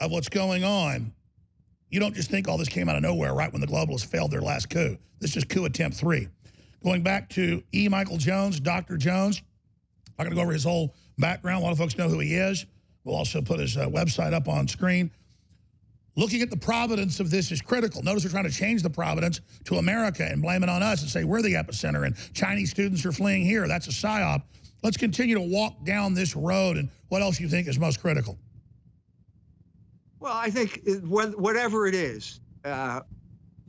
of 0.00 0.12
what's 0.12 0.28
going 0.28 0.62
on. 0.62 1.12
You 1.90 1.98
don't 2.00 2.14
just 2.14 2.30
think 2.30 2.48
all 2.48 2.56
this 2.56 2.68
came 2.68 2.88
out 2.88 2.96
of 2.96 3.02
nowhere 3.02 3.34
right 3.34 3.52
when 3.52 3.60
the 3.60 3.66
globalists 3.66 4.06
failed 4.06 4.30
their 4.30 4.40
last 4.40 4.70
coup. 4.70 4.96
This 5.18 5.36
is 5.36 5.44
coup 5.44 5.64
attempt 5.64 5.96
three. 5.96 6.28
Going 6.82 7.02
back 7.02 7.28
to 7.30 7.62
E. 7.72 7.88
Michael 7.88 8.16
Jones, 8.16 8.60
Dr. 8.60 8.96
Jones, 8.96 9.42
I'm 10.18 10.24
going 10.24 10.30
to 10.30 10.36
go 10.36 10.42
over 10.42 10.52
his 10.52 10.64
whole 10.64 10.94
background. 11.18 11.62
A 11.62 11.64
lot 11.64 11.72
of 11.72 11.78
folks 11.78 11.98
know 11.98 12.08
who 12.08 12.20
he 12.20 12.34
is. 12.34 12.64
We'll 13.04 13.16
also 13.16 13.42
put 13.42 13.58
his 13.58 13.76
uh, 13.76 13.86
website 13.86 14.32
up 14.32 14.48
on 14.48 14.68
screen. 14.68 15.10
Looking 16.16 16.42
at 16.42 16.50
the 16.50 16.56
providence 16.56 17.20
of 17.20 17.30
this 17.30 17.50
is 17.50 17.62
critical. 17.62 18.02
Notice 18.02 18.24
they're 18.24 18.32
trying 18.32 18.44
to 18.44 18.50
change 18.50 18.82
the 18.82 18.90
providence 18.90 19.40
to 19.64 19.76
America 19.76 20.24
and 20.24 20.42
blame 20.42 20.62
it 20.62 20.68
on 20.68 20.82
us 20.82 21.02
and 21.02 21.10
say 21.10 21.24
we're 21.24 21.42
the 21.42 21.54
epicenter 21.54 22.04
and 22.04 22.14
Chinese 22.34 22.70
students 22.70 23.04
are 23.06 23.12
fleeing 23.12 23.44
here. 23.44 23.66
That's 23.68 23.86
a 23.86 23.90
psyop. 23.90 24.42
Let's 24.82 24.96
continue 24.96 25.34
to 25.36 25.40
walk 25.40 25.84
down 25.84 26.14
this 26.14 26.34
road. 26.34 26.76
And 26.76 26.90
what 27.08 27.22
else 27.22 27.40
you 27.40 27.48
think 27.48 27.68
is 27.68 27.78
most 27.78 28.00
critical? 28.00 28.38
Well, 30.20 30.34
I 30.34 30.50
think 30.50 30.82
whatever 31.02 31.86
it 31.86 31.94
is, 31.94 32.40
uh, 32.64 33.00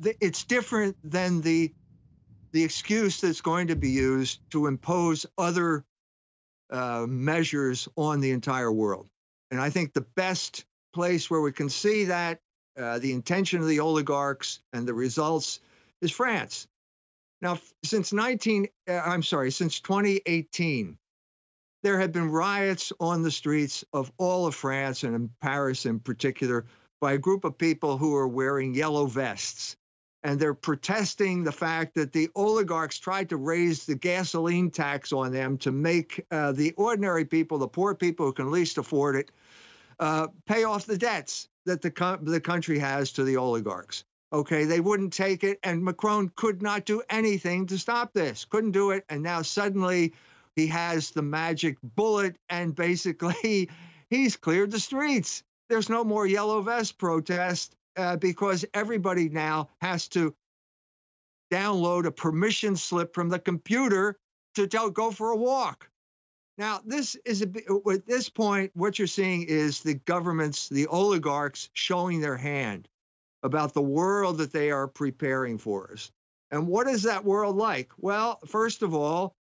it's 0.03 0.44
different 0.44 0.98
than 1.03 1.42
the 1.42 1.74
the 2.51 2.63
excuse 2.65 3.21
that's 3.21 3.39
going 3.39 3.68
to 3.68 3.77
be 3.77 3.92
used 3.92 4.42
to 4.51 4.68
impose 4.68 5.25
other 5.38 5.86
uh, 6.69 7.06
measures 7.07 7.88
on 7.95 8.19
the 8.19 8.31
entire 8.31 8.71
world. 8.71 9.07
And 9.51 9.62
I 9.62 9.69
think 9.69 9.94
the 9.94 10.06
best 10.15 10.65
place 10.94 11.30
where 11.30 11.39
we 11.39 11.53
can 11.53 11.69
see 11.69 12.06
that 12.06 12.39
uh, 12.77 13.00
the 13.00 13.13
intention 13.13 13.62
of 13.62 13.69
the 13.69 13.80
oligarchs 13.80 14.59
and 14.74 14.86
the 14.86 14.94
results 14.94 15.62
is 16.01 16.12
France. 16.12 16.68
Now, 17.42 17.57
since 17.83 18.12
19, 18.12 18.68
uh, 18.89 18.94
I'm 18.94 19.24
sorry, 19.24 19.51
since 19.51 19.80
2018, 19.80 20.98
there 21.83 22.00
have 22.00 22.12
been 22.12 22.30
riots 22.30 22.94
on 23.00 23.24
the 23.24 23.31
streets 23.31 23.83
of 23.94 24.12
all 24.18 24.48
of 24.48 24.56
France 24.56 25.04
and 25.04 25.16
in 25.16 25.30
Paris 25.42 25.86
in 25.86 26.00
particular 26.00 26.65
by 27.00 27.13
a 27.13 27.17
group 27.17 27.44
of 27.44 27.58
people 27.58 27.98
who 27.98 28.15
are 28.15 28.27
wearing 28.27 28.74
yellow 28.74 29.05
vests. 29.05 29.75
And 30.24 30.39
they're 30.39 30.53
protesting 30.53 31.44
the 31.44 31.51
fact 31.51 31.96
that 31.96 32.13
the 32.13 32.29
oligarchs 32.36 33.00
tried 33.00 33.29
to 33.29 33.38
raise 33.38 33.86
the 33.86 33.96
gasoline 33.96 34.70
tax 34.70 35.12
on 35.12 35.32
them 35.32 35.58
to 35.60 35.72
make 35.72 36.24
uh, 36.29 36.51
the 36.51 36.74
ordinary 36.74 37.25
people, 37.25 37.58
the 37.58 37.67
poor 37.67 37.96
people 37.96 38.27
who 38.27 38.34
can 38.34 38.51
least 38.51 38.77
afford 38.77 39.15
it, 39.15 39.32
uh, 40.00 40.27
pay 40.46 40.63
off 40.63 40.86
the 40.86 40.98
debts 40.98 41.48
that 41.65 41.82
the, 41.82 41.89
co- 41.89 42.20
the 42.22 42.39
country 42.39 42.77
has 42.77 43.12
to 43.13 43.24
the 43.24 43.38
oligarchs. 43.38 44.03
Okay, 44.32 44.63
they 44.65 44.79
wouldn't 44.79 45.12
take 45.12 45.44
it, 45.44 45.60
and 45.63 45.84
Macron 45.84 46.32
could 46.36 46.62
not 46.62 46.86
do 46.86 47.01
anything 47.10 47.65
to 47.65 47.77
stop 47.77 48.13
this. 48.13 48.46
Couldn't 48.46 48.72
do 48.72 48.91
it, 48.91 49.03
and 49.10 49.22
now 49.24 49.41
suddenly 49.41 50.13
he 50.55 50.67
has 50.67 51.12
the 51.12 51.22
magic 51.22 51.77
bullet, 51.81 52.38
and 52.50 52.75
basically 52.75 53.70
he's 54.10 54.38
cleared 54.38 54.72
the 54.72 54.79
streets. 54.79 55.43
There's 55.70 55.89
no 55.89 56.03
more 56.03 56.25
yellow 56.25 56.62
vest 56.62 56.98
protest 56.98 57.75
uh, 57.96 58.17
because 58.17 58.65
everybody 58.74 59.29
now 59.29 59.70
has 59.81 60.08
to 60.10 60.36
download 61.51 62.05
a 62.05 62.12
permission 62.12 62.75
slip 62.75 63.13
from 63.13 63.29
the 63.29 63.39
computer 63.39 64.17
to 64.55 64.67
tell, 64.67 64.89
go 64.89 65.12
for 65.12 65.31
a 65.31 65.38
walk. 65.38 65.89
Now, 66.58 66.81
this 66.86 67.15
is 67.25 67.41
a 67.41 67.48
at 67.91 68.05
this 68.05 68.29
point, 68.29 68.72
what 68.75 69.00
you're 69.00 69.08
seeing 69.08 69.43
is 69.43 69.81
the 69.81 69.96
governments, 69.96 70.70
the 70.70 70.88
oligarchs 70.88 71.70
showing 71.74 72.22
their 72.22 72.38
hand 72.38 72.88
about 73.43 73.74
the 73.74 73.81
world 73.81 74.38
that 74.38 74.53
they 74.53 74.72
are 74.72 74.88
preparing 74.88 75.58
for 75.58 75.91
us. 75.91 76.12
And 76.51 76.67
what 76.67 76.88
is 76.88 77.03
that 77.03 77.25
world 77.25 77.55
like? 77.55 77.91
Well, 77.98 78.39
first 78.46 78.84
of 78.84 78.93
all, 78.93 79.34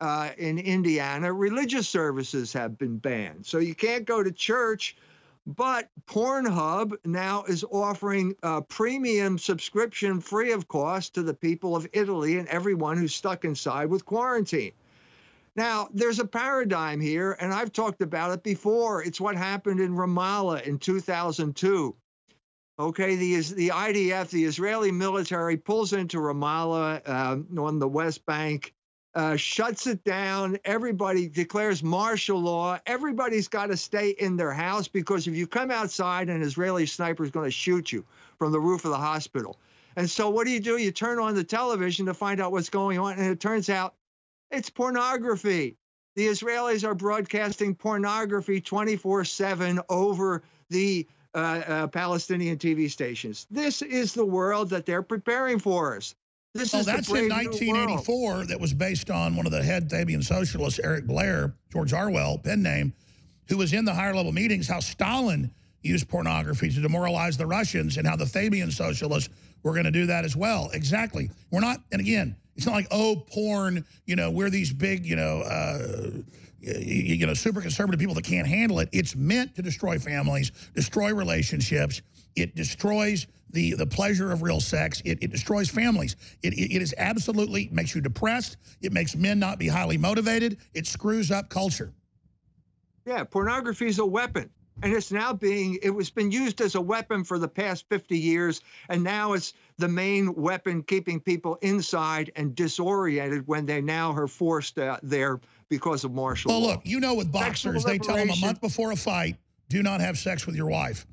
uh, 0.00 0.30
in 0.36 0.58
Indiana, 0.58 1.32
religious 1.32 1.88
services 1.88 2.52
have 2.52 2.78
been 2.78 2.98
banned. 2.98 3.46
So 3.46 3.58
you 3.58 3.74
can't 3.74 4.04
go 4.04 4.22
to 4.22 4.30
church, 4.30 4.96
but 5.46 5.88
Pornhub 6.06 6.96
now 7.04 7.44
is 7.44 7.64
offering 7.64 8.34
a 8.42 8.60
premium 8.62 9.38
subscription 9.38 10.20
free 10.20 10.52
of 10.52 10.68
cost 10.68 11.14
to 11.14 11.22
the 11.22 11.34
people 11.34 11.76
of 11.76 11.88
Italy 11.92 12.38
and 12.38 12.48
everyone 12.48 12.98
who's 12.98 13.14
stuck 13.14 13.44
inside 13.44 13.86
with 13.86 14.04
quarantine. 14.04 14.72
Now, 15.54 15.88
there's 15.94 16.18
a 16.18 16.26
paradigm 16.26 17.00
here, 17.00 17.32
and 17.40 17.54
I've 17.54 17.72
talked 17.72 18.02
about 18.02 18.32
it 18.32 18.42
before. 18.42 19.02
It's 19.02 19.20
what 19.20 19.36
happened 19.36 19.80
in 19.80 19.94
Ramallah 19.94 20.62
in 20.64 20.78
2002. 20.78 21.96
Okay, 22.78 23.16
the, 23.16 23.40
the 23.54 23.68
IDF, 23.68 24.28
the 24.28 24.44
Israeli 24.44 24.92
military, 24.92 25.56
pulls 25.56 25.94
into 25.94 26.18
Ramallah 26.18 27.00
uh, 27.08 27.62
on 27.62 27.78
the 27.78 27.88
West 27.88 28.26
Bank 28.26 28.74
uh, 29.16 29.34
shuts 29.34 29.86
it 29.86 30.04
down. 30.04 30.58
Everybody 30.66 31.26
declares 31.26 31.82
martial 31.82 32.38
law. 32.38 32.78
Everybody's 32.84 33.48
got 33.48 33.68
to 33.68 33.76
stay 33.76 34.10
in 34.10 34.36
their 34.36 34.52
house 34.52 34.88
because 34.88 35.26
if 35.26 35.34
you 35.34 35.46
come 35.46 35.70
outside, 35.70 36.28
an 36.28 36.42
Israeli 36.42 36.84
sniper 36.84 37.24
is 37.24 37.30
going 37.30 37.46
to 37.46 37.50
shoot 37.50 37.90
you 37.90 38.04
from 38.38 38.52
the 38.52 38.60
roof 38.60 38.84
of 38.84 38.90
the 38.90 38.98
hospital. 38.98 39.58
And 39.96 40.08
so, 40.08 40.28
what 40.28 40.44
do 40.44 40.52
you 40.52 40.60
do? 40.60 40.76
You 40.76 40.92
turn 40.92 41.18
on 41.18 41.34
the 41.34 41.42
television 41.42 42.04
to 42.06 42.14
find 42.14 42.42
out 42.42 42.52
what's 42.52 42.68
going 42.68 42.98
on, 42.98 43.14
and 43.14 43.26
it 43.26 43.40
turns 43.40 43.70
out 43.70 43.94
it's 44.50 44.68
pornography. 44.68 45.76
The 46.14 46.26
Israelis 46.26 46.84
are 46.84 46.94
broadcasting 46.94 47.74
pornography 47.74 48.60
24 48.60 49.24
7 49.24 49.80
over 49.88 50.42
the 50.68 51.06
uh, 51.34 51.38
uh, 51.38 51.86
Palestinian 51.86 52.58
TV 52.58 52.90
stations. 52.90 53.46
This 53.50 53.80
is 53.80 54.12
the 54.12 54.26
world 54.26 54.68
that 54.70 54.84
they're 54.84 55.00
preparing 55.00 55.58
for 55.58 55.96
us. 55.96 56.14
This 56.56 56.72
well, 56.72 56.80
is 56.80 56.86
that's 56.86 57.08
in 57.08 57.28
1984 57.28 58.46
that 58.46 58.60
was 58.60 58.72
based 58.74 59.10
on 59.10 59.36
one 59.36 59.46
of 59.46 59.52
the 59.52 59.62
head 59.62 59.90
Fabian 59.90 60.22
socialists, 60.22 60.80
Eric 60.82 61.06
Blair, 61.06 61.54
George 61.72 61.92
Orwell, 61.92 62.38
pen 62.38 62.62
name, 62.62 62.92
who 63.48 63.56
was 63.56 63.72
in 63.72 63.84
the 63.84 63.94
higher 63.94 64.14
level 64.14 64.32
meetings, 64.32 64.68
how 64.68 64.80
Stalin 64.80 65.50
used 65.82 66.08
pornography 66.08 66.70
to 66.70 66.80
demoralize 66.80 67.36
the 67.36 67.46
Russians 67.46 67.96
and 67.96 68.06
how 68.06 68.16
the 68.16 68.26
Fabian 68.26 68.70
socialists 68.70 69.32
were 69.62 69.72
going 69.72 69.84
to 69.84 69.90
do 69.90 70.06
that 70.06 70.24
as 70.24 70.36
well. 70.36 70.70
Exactly. 70.72 71.30
We're 71.50 71.60
not, 71.60 71.80
and 71.92 72.00
again, 72.00 72.36
it's 72.56 72.66
not 72.66 72.72
like, 72.72 72.88
oh, 72.90 73.24
porn, 73.26 73.84
you 74.06 74.16
know, 74.16 74.30
we're 74.30 74.50
these 74.50 74.72
big, 74.72 75.04
you 75.06 75.16
know, 75.16 75.42
uh, 75.42 76.10
you 76.60 77.26
know, 77.26 77.34
super 77.34 77.60
conservative 77.60 78.00
people 78.00 78.14
that 78.14 78.24
can't 78.24 78.46
handle 78.46 78.80
it. 78.80 78.88
It's 78.92 79.14
meant 79.14 79.54
to 79.56 79.62
destroy 79.62 79.98
families, 79.98 80.50
destroy 80.74 81.12
relationships. 81.14 82.02
It 82.36 82.54
destroys 82.54 83.26
the, 83.50 83.74
the 83.74 83.86
pleasure 83.86 84.32
of 84.32 84.42
real 84.42 84.60
sex. 84.60 85.02
It, 85.04 85.18
it 85.22 85.30
destroys 85.30 85.68
families. 85.68 86.16
It, 86.42 86.54
it, 86.54 86.76
it 86.76 86.82
is 86.82 86.94
absolutely 86.98 87.68
makes 87.72 87.94
you 87.94 88.00
depressed. 88.00 88.56
It 88.80 88.92
makes 88.92 89.16
men 89.16 89.38
not 89.38 89.58
be 89.58 89.68
highly 89.68 89.96
motivated. 89.96 90.58
It 90.74 90.86
screws 90.86 91.30
up 91.30 91.48
culture. 91.48 91.92
Yeah, 93.04 93.24
pornography 93.24 93.86
is 93.86 93.98
a 93.98 94.06
weapon 94.06 94.50
and 94.82 94.92
it's 94.92 95.10
now 95.10 95.32
being 95.32 95.78
it 95.82 95.90
was 95.90 96.10
been 96.10 96.30
used 96.30 96.60
as 96.60 96.74
a 96.74 96.80
weapon 96.80 97.24
for 97.24 97.38
the 97.38 97.48
past 97.48 97.86
50 97.88 98.18
years 98.18 98.60
and 98.88 99.02
now 99.02 99.32
it's 99.32 99.54
the 99.78 99.88
main 99.88 100.34
weapon 100.34 100.82
keeping 100.82 101.20
people 101.20 101.58
inside 101.62 102.32
and 102.36 102.54
disoriented 102.54 103.46
when 103.46 103.66
they 103.66 103.80
now 103.80 104.12
are 104.12 104.26
forced 104.26 104.78
uh, 104.78 104.98
there 105.02 105.40
because 105.68 106.04
of 106.04 106.12
martial 106.12 106.50
well 106.50 106.60
law. 106.60 106.68
look 106.72 106.80
you 106.84 107.00
know 107.00 107.14
with 107.14 107.30
boxers 107.32 107.84
they 107.84 107.98
tell 107.98 108.16
them 108.16 108.30
a 108.30 108.36
month 108.36 108.60
before 108.60 108.92
a 108.92 108.96
fight 108.96 109.36
do 109.68 109.82
not 109.82 110.00
have 110.00 110.18
sex 110.18 110.46
with 110.46 110.54
your 110.54 110.68
wife 110.68 111.06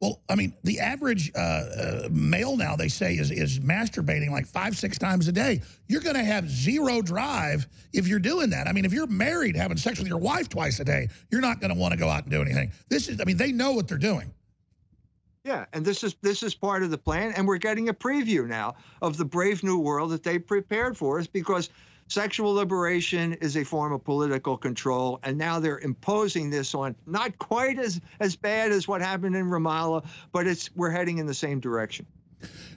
well, 0.00 0.22
I 0.28 0.36
mean, 0.36 0.54
the 0.62 0.78
average 0.78 1.32
uh, 1.34 1.38
uh, 1.38 2.08
male 2.10 2.56
now, 2.56 2.76
they 2.76 2.88
say, 2.88 3.14
is, 3.14 3.30
is 3.30 3.58
masturbating 3.58 4.30
like 4.30 4.46
five, 4.46 4.76
six 4.76 4.96
times 4.96 5.26
a 5.26 5.32
day. 5.32 5.60
You're 5.88 6.00
going 6.00 6.14
to 6.14 6.24
have 6.24 6.48
zero 6.48 7.02
drive 7.02 7.66
if 7.92 8.06
you're 8.06 8.20
doing 8.20 8.50
that. 8.50 8.68
I 8.68 8.72
mean, 8.72 8.84
if 8.84 8.92
you're 8.92 9.08
married 9.08 9.56
having 9.56 9.76
sex 9.76 9.98
with 9.98 10.06
your 10.06 10.18
wife 10.18 10.48
twice 10.48 10.78
a 10.78 10.84
day, 10.84 11.08
you're 11.30 11.40
not 11.40 11.60
going 11.60 11.72
to 11.72 11.78
want 11.78 11.92
to 11.92 11.98
go 11.98 12.08
out 12.08 12.22
and 12.22 12.30
do 12.30 12.40
anything. 12.40 12.70
This 12.88 13.08
is, 13.08 13.20
I 13.20 13.24
mean, 13.24 13.36
they 13.36 13.50
know 13.50 13.72
what 13.72 13.88
they're 13.88 13.98
doing. 13.98 14.32
Yeah, 15.44 15.64
and 15.72 15.84
this 15.84 16.04
is 16.04 16.14
this 16.20 16.42
is 16.42 16.54
part 16.54 16.82
of 16.82 16.90
the 16.90 16.98
plan, 16.98 17.32
and 17.32 17.46
we're 17.46 17.58
getting 17.58 17.88
a 17.88 17.94
preview 17.94 18.46
now 18.46 18.74
of 19.00 19.16
the 19.16 19.24
brave 19.24 19.62
new 19.62 19.78
world 19.78 20.10
that 20.10 20.22
they 20.22 20.38
prepared 20.38 20.96
for 20.96 21.18
us 21.18 21.26
because 21.26 21.70
Sexual 22.08 22.54
liberation 22.54 23.34
is 23.34 23.56
a 23.56 23.64
form 23.64 23.92
of 23.92 24.02
political 24.02 24.56
control, 24.56 25.20
and 25.22 25.36
now 25.36 25.60
they're 25.60 25.78
imposing 25.80 26.48
this 26.48 26.74
on 26.74 26.96
not 27.06 27.38
quite 27.38 27.78
as, 27.78 28.00
as 28.20 28.34
bad 28.34 28.72
as 28.72 28.88
what 28.88 29.02
happened 29.02 29.36
in 29.36 29.46
Ramallah, 29.46 30.06
but 30.32 30.46
it's 30.46 30.70
we're 30.74 30.90
heading 30.90 31.18
in 31.18 31.26
the 31.26 31.34
same 31.34 31.60
direction. 31.60 32.06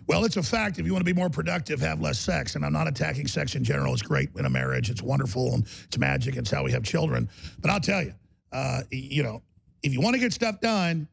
Well, 0.08 0.26
it's 0.26 0.38
a 0.38 0.44
fact. 0.44 0.80
If 0.80 0.86
you 0.86 0.92
want 0.92 1.06
to 1.06 1.14
be 1.14 1.18
more 1.18 1.30
productive, 1.30 1.80
have 1.82 2.02
less 2.02 2.20
sex. 2.20 2.56
And 2.56 2.66
I'm 2.66 2.74
not 2.74 2.88
attacking 2.88 3.28
sex 3.28 3.56
in 3.56 3.64
general. 3.64 3.94
It's 3.94 4.02
great 4.02 4.30
in 4.36 4.46
a 4.46 4.50
marriage. 4.50 4.90
It's 4.90 5.02
wonderful 5.02 5.54
and 5.54 5.64
it's 5.86 5.98
magic. 5.98 6.36
It's 6.36 6.50
how 6.50 6.64
we 6.64 6.72
have 6.72 6.84
children. 6.84 7.30
But 7.60 7.72
I'll 7.72 7.80
tell 7.80 8.04
you, 8.04 8.14
uh, 8.52 8.82
you 8.90 9.24
know, 9.24 9.44
if 9.84 9.94
you 9.94 10.02
want 10.02 10.16
to 10.16 10.20
get 10.20 10.34
stuff 10.34 10.60
done, 10.60 11.08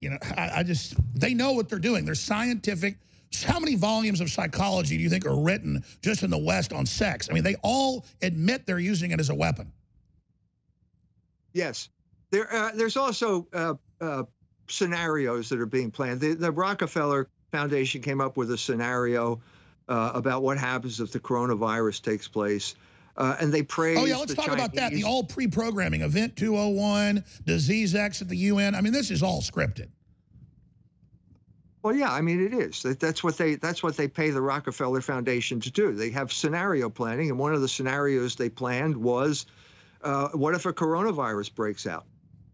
you 0.00 0.10
know, 0.10 0.18
I, 0.36 0.50
I 0.56 0.62
just, 0.62 0.94
they 1.14 1.34
know 1.34 1.52
what 1.52 1.68
they're 1.68 1.78
doing. 1.78 2.04
They're 2.04 2.14
scientific 2.14 2.98
how 3.44 3.58
many 3.58 3.74
volumes 3.74 4.20
of 4.20 4.30
psychology 4.30 4.96
do 4.96 5.02
you 5.02 5.10
think 5.10 5.26
are 5.26 5.38
written 5.38 5.84
just 6.02 6.22
in 6.22 6.30
the 6.30 6.38
West 6.38 6.72
on 6.72 6.86
sex? 6.86 7.28
I 7.30 7.34
mean, 7.34 7.44
they 7.44 7.56
all 7.62 8.04
admit 8.22 8.66
they're 8.66 8.78
using 8.78 9.10
it 9.10 9.20
as 9.20 9.30
a 9.30 9.34
weapon. 9.34 9.72
Yes. 11.52 11.88
There, 12.30 12.52
uh, 12.52 12.70
there's 12.74 12.96
also 12.96 13.46
uh, 13.52 13.74
uh, 14.00 14.24
scenarios 14.68 15.48
that 15.48 15.60
are 15.60 15.66
being 15.66 15.90
planned. 15.90 16.20
The, 16.20 16.34
the, 16.34 16.50
Rockefeller 16.50 17.28
Foundation 17.52 18.02
came 18.02 18.20
up 18.20 18.36
with 18.36 18.50
a 18.50 18.58
scenario 18.58 19.40
uh, 19.88 20.12
about 20.14 20.42
what 20.42 20.58
happens 20.58 21.00
if 21.00 21.12
the 21.12 21.20
coronavirus 21.20 22.02
takes 22.02 22.28
place. 22.28 22.74
Uh, 23.16 23.36
and 23.40 23.52
they 23.52 23.62
praise. 23.62 23.96
Oh 23.98 24.04
yeah, 24.04 24.18
let's 24.18 24.34
talk 24.34 24.46
Chinese. 24.46 24.64
about 24.64 24.74
that. 24.74 24.92
The 24.92 25.04
all 25.04 25.24
pre-programming, 25.24 26.02
Event 26.02 26.36
201, 26.36 27.24
Disease 27.46 27.94
X 27.94 28.20
at 28.20 28.28
the 28.28 28.36
UN. 28.36 28.74
I 28.74 28.82
mean, 28.82 28.92
this 28.92 29.10
is 29.10 29.22
all 29.22 29.40
scripted. 29.40 29.88
Well, 31.86 31.94
yeah, 31.94 32.12
I 32.12 32.20
mean 32.20 32.44
it 32.44 32.52
is. 32.52 32.82
That's 32.82 33.22
what 33.22 33.38
they 33.38 33.54
that's 33.54 33.80
what 33.80 33.96
they 33.96 34.08
pay 34.08 34.30
the 34.30 34.40
Rockefeller 34.40 35.00
Foundation 35.00 35.60
to 35.60 35.70
do. 35.70 35.92
They 35.92 36.10
have 36.10 36.32
scenario 36.32 36.90
planning, 36.90 37.30
and 37.30 37.38
one 37.38 37.54
of 37.54 37.60
the 37.60 37.68
scenarios 37.68 38.34
they 38.34 38.48
planned 38.48 38.96
was, 38.96 39.46
uh, 40.02 40.30
what 40.30 40.52
if 40.56 40.66
a 40.66 40.72
coronavirus 40.72 41.54
breaks 41.54 41.86
out? 41.86 42.04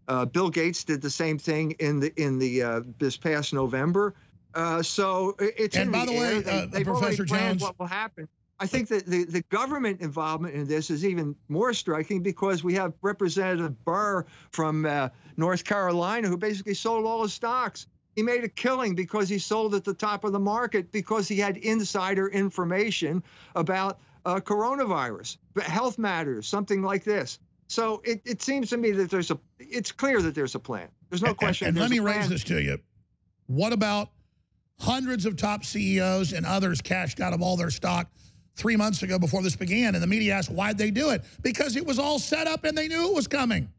Uh, 0.07 0.25
Bill 0.25 0.51
Gates 0.51 0.83
did 0.83 1.01
the 1.01 1.09
same 1.09 1.39
thing 1.39 1.71
in 1.79 1.99
the 1.99 2.13
in 2.15 2.37
the 2.37 2.61
uh, 2.61 2.81
this 2.99 3.17
past 3.17 3.55
November. 3.55 4.13
Uh, 4.53 4.83
so 4.83 5.35
it's 5.39 5.77
and 5.77 5.85
in 5.85 5.91
by 5.91 6.05
the, 6.05 6.13
the 6.13 6.19
way, 6.19 6.41
they, 6.41 6.51
uh, 6.51 6.65
they've 6.67 6.85
Professor 6.85 7.25
Jones, 7.25 7.63
what 7.63 7.79
will 7.79 7.87
happen. 7.87 8.27
I 8.59 8.67
think 8.67 8.87
that 8.89 9.07
the, 9.07 9.23
the 9.23 9.41
government 9.49 9.99
involvement 9.99 10.53
in 10.53 10.67
this 10.67 10.91
is 10.91 11.03
even 11.03 11.35
more 11.49 11.73
striking 11.73 12.21
because 12.21 12.63
we 12.63 12.75
have 12.75 12.93
Representative 13.01 13.83
Burr 13.83 14.27
from 14.51 14.85
uh, 14.85 15.09
North 15.37 15.63
Carolina 15.63 16.27
who 16.27 16.37
basically 16.37 16.75
sold 16.75 17.07
all 17.07 17.23
his 17.23 17.33
stocks 17.33 17.87
he 18.15 18.23
made 18.23 18.43
a 18.43 18.49
killing 18.49 18.95
because 18.95 19.27
he 19.27 19.39
sold 19.39 19.73
at 19.75 19.83
the 19.83 19.93
top 19.93 20.23
of 20.23 20.31
the 20.31 20.39
market 20.39 20.91
because 20.91 21.27
he 21.27 21.37
had 21.37 21.57
insider 21.57 22.27
information 22.29 23.23
about 23.55 23.99
uh, 24.25 24.35
coronavirus, 24.35 25.37
health 25.61 25.97
matters, 25.97 26.47
something 26.47 26.81
like 26.81 27.03
this. 27.03 27.39
So 27.67 28.01
it, 28.05 28.21
it 28.25 28.41
seems 28.41 28.69
to 28.69 28.77
me 28.77 28.91
that 28.91 29.09
there's 29.09 29.31
a, 29.31 29.39
it's 29.59 29.91
clear 29.91 30.21
that 30.21 30.35
there's 30.35 30.55
a 30.55 30.59
plan. 30.59 30.89
There's 31.09 31.23
no 31.23 31.33
question. 31.33 31.67
And, 31.67 31.77
and 31.77 31.81
let 31.81 31.91
me 31.91 31.99
raise 31.99 32.29
this 32.29 32.43
to 32.45 32.61
you. 32.61 32.79
What 33.47 33.73
about 33.73 34.09
hundreds 34.79 35.25
of 35.25 35.35
top 35.35 35.63
CEOs 35.63 36.33
and 36.33 36.45
others 36.45 36.81
cashed 36.81 37.19
out 37.19 37.33
of 37.33 37.41
all 37.41 37.57
their 37.57 37.71
stock 37.71 38.11
three 38.55 38.75
months 38.75 39.01
ago 39.03 39.17
before 39.17 39.41
this 39.41 39.55
began? 39.55 39.95
And 39.95 40.03
the 40.03 40.07
media 40.07 40.33
asked, 40.33 40.51
why'd 40.51 40.77
they 40.77 40.91
do 40.91 41.09
it? 41.09 41.23
Because 41.41 41.75
it 41.75 41.85
was 41.85 41.99
all 41.99 42.19
set 42.19 42.47
up 42.47 42.63
and 42.63 42.77
they 42.77 42.87
knew 42.87 43.09
it 43.09 43.15
was 43.15 43.27
coming. 43.27 43.69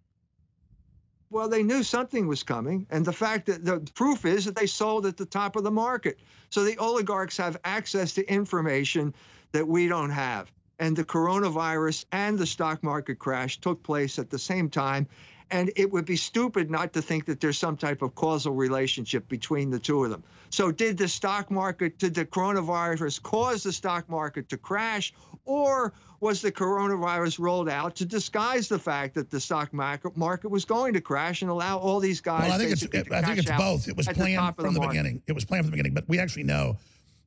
Well, 1.34 1.48
they 1.48 1.64
knew 1.64 1.82
something 1.82 2.28
was 2.28 2.44
coming. 2.44 2.86
And 2.90 3.04
the 3.04 3.12
fact 3.12 3.46
that 3.46 3.64
the 3.64 3.80
proof 3.96 4.24
is 4.24 4.44
that 4.44 4.54
they 4.54 4.66
sold 4.66 5.04
at 5.04 5.16
the 5.16 5.26
top 5.26 5.56
of 5.56 5.64
the 5.64 5.70
market. 5.72 6.20
So 6.50 6.62
the 6.62 6.78
oligarchs 6.78 7.36
have 7.38 7.58
access 7.64 8.12
to 8.12 8.32
information 8.32 9.12
that 9.50 9.66
we 9.66 9.88
don't 9.88 10.10
have. 10.10 10.52
And 10.78 10.96
the 10.96 11.02
coronavirus 11.02 12.04
and 12.12 12.38
the 12.38 12.46
stock 12.46 12.84
market 12.84 13.18
crash 13.18 13.58
took 13.58 13.82
place 13.82 14.20
at 14.20 14.30
the 14.30 14.38
same 14.38 14.70
time. 14.70 15.08
And 15.50 15.72
it 15.74 15.90
would 15.90 16.04
be 16.04 16.14
stupid 16.14 16.70
not 16.70 16.92
to 16.92 17.02
think 17.02 17.24
that 17.24 17.40
there's 17.40 17.58
some 17.58 17.76
type 17.76 18.02
of 18.02 18.14
causal 18.14 18.54
relationship 18.54 19.28
between 19.28 19.70
the 19.70 19.80
two 19.80 20.04
of 20.04 20.10
them. 20.10 20.22
So, 20.50 20.70
did 20.70 20.96
the 20.96 21.08
stock 21.08 21.50
market, 21.50 21.98
did 21.98 22.14
the 22.14 22.24
coronavirus 22.24 23.20
cause 23.22 23.64
the 23.64 23.72
stock 23.72 24.08
market 24.08 24.48
to 24.50 24.56
crash, 24.56 25.12
or 25.44 25.92
was 26.24 26.40
the 26.40 26.50
coronavirus 26.50 27.38
rolled 27.38 27.68
out 27.68 27.94
to 27.94 28.06
disguise 28.06 28.66
the 28.66 28.78
fact 28.78 29.14
that 29.14 29.30
the 29.30 29.38
stock 29.38 29.74
market 29.74 30.16
market 30.16 30.48
was 30.48 30.64
going 30.64 30.94
to 30.94 31.00
crash 31.00 31.42
and 31.42 31.50
allow 31.50 31.76
all 31.76 32.00
these 32.00 32.22
guys? 32.22 32.48
Well, 32.48 32.52
I 32.52 32.58
think 32.58 32.72
it's, 32.72 33.12
I 33.12 33.20
think 33.20 33.38
it's 33.38 33.50
both. 33.50 33.86
It 33.88 33.94
was 33.94 34.08
planned 34.08 34.56
from 34.56 34.72
the, 34.72 34.80
the 34.80 34.86
beginning. 34.88 35.22
It 35.26 35.32
was 35.32 35.44
planned 35.44 35.64
from 35.66 35.70
the 35.70 35.76
beginning, 35.76 35.92
but 35.92 36.08
we 36.08 36.18
actually 36.18 36.44
know 36.44 36.78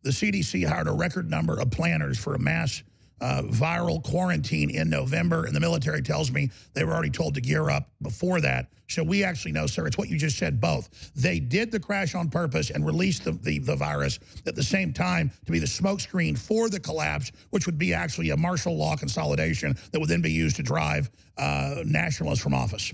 the 0.02 0.10
CDC 0.10 0.68
hired 0.68 0.88
a 0.88 0.92
record 0.92 1.30
number 1.30 1.60
of 1.60 1.70
planners 1.70 2.18
for 2.18 2.34
a 2.34 2.40
mass 2.40 2.82
uh, 3.22 3.44
viral 3.46 4.04
quarantine 4.04 4.70
in 4.70 4.90
November, 4.90 5.46
and 5.46 5.56
the 5.56 5.60
military 5.60 6.02
tells 6.02 6.32
me 6.32 6.50
they 6.74 6.84
were 6.84 6.94
already 6.94 7.10
told 7.10 7.34
to 7.36 7.42
gear 7.42 7.70
up 7.70 7.90
before 8.02 8.42
that. 8.42 8.68
So 8.90 9.04
we 9.04 9.24
actually 9.24 9.52
know, 9.52 9.68
sir, 9.68 9.86
it's 9.86 9.98
what 9.98 10.10
you 10.10 10.18
just 10.18 10.38
said, 10.38 10.62
both. 10.62 11.12
They 11.14 11.40
did 11.40 11.72
the 11.72 11.80
crash 11.80 12.16
on 12.16 12.30
purpose 12.30 12.70
and 12.70 12.86
released 12.86 13.26
the, 13.26 13.34
the, 13.34 13.60
the 13.60 13.76
virus 13.76 14.20
at 14.46 14.56
the 14.56 14.64
same 14.64 14.94
time 14.94 15.32
to 15.46 15.52
be 15.52 15.60
the 15.60 15.66
smokescreen 15.66 16.38
for 16.38 16.70
the 16.70 16.80
collapse, 16.80 17.32
which 17.50 17.66
would 17.66 17.78
be 17.78 17.94
actually 17.94 18.30
a 18.30 18.38
martial 18.38 18.78
law 18.78 18.96
consolidation 18.96 19.76
that 19.92 20.00
would 20.00 20.10
then 20.10 20.22
be 20.22 20.32
used 20.32 20.56
to 20.56 20.64
drive 20.64 21.10
uh, 21.38 21.84
nationalists 21.86 22.42
from 22.42 22.54
office. 22.54 22.94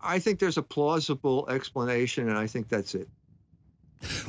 I 0.00 0.18
think 0.18 0.38
there's 0.38 0.56
a 0.56 0.62
plausible 0.62 1.46
explanation, 1.50 2.28
and 2.28 2.38
I 2.38 2.46
think 2.46 2.68
that's 2.68 2.94
it. 2.94 3.08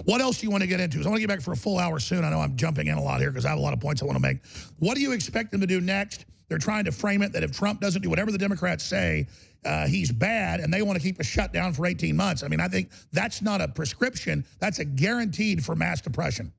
What 0.05 0.21
else 0.21 0.39
do 0.39 0.45
you 0.45 0.51
want 0.51 0.61
to 0.61 0.67
get 0.67 0.79
into? 0.79 0.99
I 0.99 1.03
want 1.03 1.15
to 1.15 1.21
get 1.21 1.29
back 1.29 1.41
for 1.41 1.53
a 1.53 1.57
full 1.57 1.79
hour 1.79 1.99
soon. 1.99 2.25
I 2.25 2.29
know 2.29 2.39
I'm 2.39 2.55
jumping 2.55 2.87
in 2.87 2.97
a 2.97 3.01
lot 3.01 3.21
here 3.21 3.31
because 3.31 3.45
I 3.45 3.49
have 3.49 3.57
a 3.57 3.61
lot 3.61 3.73
of 3.73 3.79
points 3.79 4.01
I 4.01 4.05
want 4.05 4.17
to 4.17 4.21
make. 4.21 4.39
What 4.79 4.95
do 4.95 5.01
you 5.01 5.13
expect 5.13 5.51
them 5.51 5.61
to 5.61 5.67
do 5.67 5.79
next? 5.79 6.25
They're 6.49 6.57
trying 6.57 6.83
to 6.85 6.91
frame 6.91 7.21
it 7.21 7.31
that 7.31 7.43
if 7.43 7.51
Trump 7.51 7.79
doesn't 7.79 8.01
do 8.01 8.09
whatever 8.09 8.31
the 8.31 8.37
Democrats 8.37 8.83
say, 8.83 9.27
uh, 9.63 9.87
he's 9.87 10.11
bad, 10.11 10.59
and 10.59 10.73
they 10.73 10.81
want 10.81 10.99
to 10.99 11.01
keep 11.01 11.19
us 11.19 11.25
shut 11.25 11.53
down 11.53 11.71
for 11.71 11.85
18 11.85 12.15
months. 12.15 12.43
I 12.43 12.47
mean, 12.47 12.59
I 12.59 12.67
think 12.67 12.89
that's 13.13 13.41
not 13.41 13.61
a 13.61 13.67
prescription. 13.67 14.43
That's 14.59 14.79
a 14.79 14.85
guaranteed 14.85 15.63
for 15.63 15.75
mass 15.75 16.01
depression. 16.01 16.51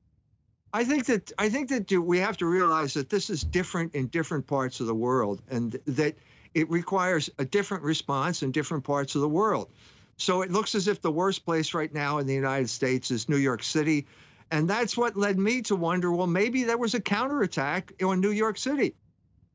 I 0.73 0.83
think 0.83 1.05
that 1.05 1.31
I 1.37 1.49
think 1.49 1.69
that 1.69 1.91
we 1.91 2.17
have 2.17 2.37
to 2.37 2.47
realize 2.47 2.95
that 2.95 3.09
this 3.09 3.29
is 3.29 3.43
different 3.43 3.93
in 3.93 4.07
different 4.07 4.47
parts 4.47 4.79
of 4.79 4.87
the 4.87 4.95
world, 4.95 5.43
and 5.49 5.77
that 5.85 6.15
it 6.55 6.69
requires 6.69 7.29
a 7.37 7.45
different 7.45 7.83
response 7.83 8.41
in 8.41 8.51
different 8.51 8.83
parts 8.83 9.13
of 9.15 9.21
the 9.21 9.29
world. 9.29 9.69
So 10.17 10.41
it 10.41 10.51
looks 10.51 10.75
as 10.75 10.87
if 10.87 11.01
the 11.01 11.11
worst 11.11 11.45
place 11.45 11.73
right 11.73 11.93
now 11.93 12.19
in 12.19 12.27
the 12.27 12.33
United 12.33 12.69
States 12.69 13.11
is 13.11 13.27
New 13.27 13.37
York 13.37 13.63
City, 13.63 14.07
and 14.51 14.69
that's 14.69 14.95
what 14.95 15.17
led 15.17 15.39
me 15.39 15.63
to 15.63 15.75
wonder. 15.75 16.11
Well, 16.11 16.27
maybe 16.27 16.63
there 16.63 16.77
was 16.77 16.93
a 16.93 17.01
counterattack 17.01 17.93
in 17.99 18.21
New 18.21 18.31
York 18.31 18.57
City. 18.57 18.95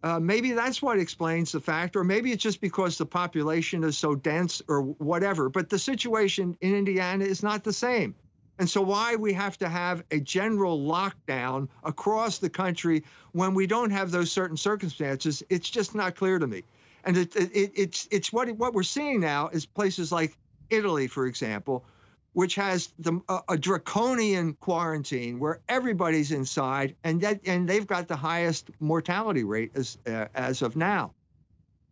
Uh, 0.03 0.21
maybe 0.21 0.53
that's 0.53 0.81
what 0.81 0.99
explains 0.99 1.53
the 1.53 1.61
fact, 1.61 1.97
or 1.97 2.05
maybe 2.05 2.31
it's 2.31 2.43
just 2.43 2.61
because 2.61 2.99
the 2.99 3.07
population 3.07 3.83
is 3.83 3.99
so 3.99 4.15
dense, 4.15 4.63
or 4.69 4.83
whatever. 4.83 5.49
But 5.49 5.71
the 5.71 5.79
situation 5.79 6.57
in 6.61 6.75
Indiana 6.75 7.25
is 7.25 7.43
not 7.43 7.65
the 7.65 7.73
same. 7.73 8.15
And 8.61 8.69
so, 8.69 8.83
why 8.83 9.17
we 9.17 9.33
have 9.35 9.57
to 9.59 9.69
have 9.69 10.03
a 10.11 10.21
general 10.21 10.81
lockdown 10.81 11.69
across 11.85 12.39
the 12.39 12.51
country 12.51 13.05
when 13.33 13.55
we 13.55 13.67
don't 13.67 13.91
have 13.91 14.11
those 14.11 14.33
certain 14.33 14.57
circumstances, 14.57 15.43
it's 15.49 15.71
just 15.71 15.95
not 15.95 16.17
clear 16.17 16.39
to 16.39 16.47
me. 16.47 16.65
And 17.05 17.17
it, 17.17 17.37
it, 17.37 17.73
it's 17.75 18.09
it's 18.11 18.33
what 18.33 18.51
what 18.53 18.75
we're 18.75 18.83
seeing 18.83 19.21
now 19.21 19.49
is 19.49 19.65
places 19.67 20.11
like 20.11 20.37
Italy, 20.71 21.07
for 21.07 21.27
example, 21.27 21.85
which 22.33 22.55
has 22.55 22.93
the, 22.99 23.21
a, 23.29 23.41
a 23.51 23.59
draconian 23.59 24.55
quarantine 24.55 25.39
where 25.39 25.61
everybody's 25.69 26.31
inside, 26.31 26.95
and 27.03 27.21
that 27.23 27.41
and 27.47 27.69
they've 27.69 27.87
got 27.87 28.09
the 28.09 28.17
highest 28.17 28.71
mortality 28.81 29.45
rate 29.45 29.73
as 29.75 29.99
uh, 30.07 30.27
as 30.35 30.63
of 30.63 30.77
now. 30.77 31.13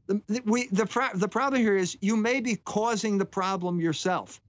The, 0.06 0.40
we, 0.44 0.68
the, 0.68 1.10
the 1.14 1.28
problem 1.28 1.60
here 1.60 1.76
is 1.76 1.98
you 2.00 2.16
may 2.16 2.40
be 2.40 2.56
causing 2.56 3.18
the 3.18 3.24
problem 3.24 3.80
yourself. 3.80 4.40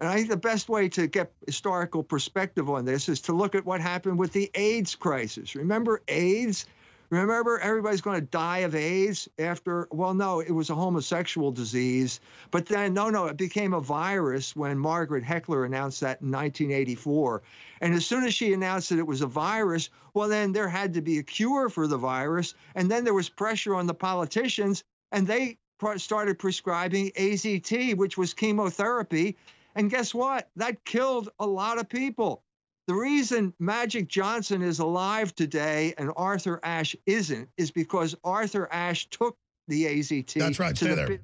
And 0.00 0.08
I 0.08 0.16
think 0.16 0.28
the 0.28 0.36
best 0.36 0.68
way 0.68 0.88
to 0.90 1.06
get 1.06 1.32
historical 1.46 2.02
perspective 2.02 2.68
on 2.70 2.84
this 2.84 3.08
is 3.08 3.20
to 3.22 3.32
look 3.32 3.54
at 3.54 3.64
what 3.64 3.80
happened 3.80 4.18
with 4.18 4.32
the 4.32 4.50
AIDS 4.54 4.94
crisis. 4.94 5.54
Remember 5.54 6.02
AIDS? 6.08 6.66
Remember, 7.10 7.58
everybody's 7.58 8.00
going 8.00 8.20
to 8.20 8.26
die 8.26 8.58
of 8.58 8.76
AIDS 8.76 9.28
after, 9.36 9.88
well, 9.90 10.14
no, 10.14 10.38
it 10.38 10.52
was 10.52 10.70
a 10.70 10.76
homosexual 10.76 11.50
disease. 11.50 12.20
But 12.52 12.66
then, 12.66 12.94
no, 12.94 13.10
no, 13.10 13.26
it 13.26 13.36
became 13.36 13.74
a 13.74 13.80
virus 13.80 14.54
when 14.54 14.78
Margaret 14.78 15.24
Heckler 15.24 15.64
announced 15.64 16.00
that 16.02 16.20
in 16.22 16.30
1984. 16.30 17.42
And 17.80 17.94
as 17.94 18.06
soon 18.06 18.22
as 18.24 18.32
she 18.32 18.52
announced 18.52 18.90
that 18.90 19.00
it 19.00 19.06
was 19.06 19.22
a 19.22 19.26
virus, 19.26 19.90
well, 20.14 20.28
then 20.28 20.52
there 20.52 20.68
had 20.68 20.94
to 20.94 21.02
be 21.02 21.18
a 21.18 21.24
cure 21.24 21.68
for 21.68 21.88
the 21.88 21.98
virus. 21.98 22.54
And 22.76 22.88
then 22.88 23.02
there 23.02 23.14
was 23.14 23.28
pressure 23.28 23.74
on 23.74 23.88
the 23.88 23.94
politicians, 23.94 24.84
and 25.10 25.26
they 25.26 25.58
started 25.96 26.38
prescribing 26.38 27.10
AZT, 27.16 27.96
which 27.96 28.16
was 28.16 28.34
chemotherapy. 28.34 29.36
And 29.74 29.90
guess 29.90 30.14
what? 30.14 30.48
That 30.54 30.84
killed 30.84 31.30
a 31.40 31.46
lot 31.46 31.78
of 31.78 31.88
people. 31.88 32.44
The 32.90 32.96
reason 32.96 33.54
Magic 33.60 34.08
Johnson 34.08 34.62
is 34.62 34.80
alive 34.80 35.32
today 35.36 35.94
and 35.96 36.10
Arthur 36.16 36.58
Ashe 36.64 36.96
isn't 37.06 37.48
is 37.56 37.70
because 37.70 38.16
Arthur 38.24 38.68
Ashe 38.72 39.08
took 39.10 39.38
the 39.68 39.84
AZT. 39.84 40.34
That's 40.40 40.58
right. 40.58 40.76
Stay 40.76 40.88
the 40.88 40.94
there. 40.96 41.20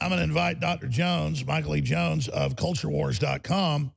I'm 0.00 0.08
going 0.08 0.18
to 0.18 0.24
invite 0.24 0.58
Dr. 0.58 0.88
Jones, 0.88 1.46
Michael 1.46 1.76
E. 1.76 1.82
Jones 1.82 2.26
of 2.26 2.56
CultureWars.com, 2.56 3.92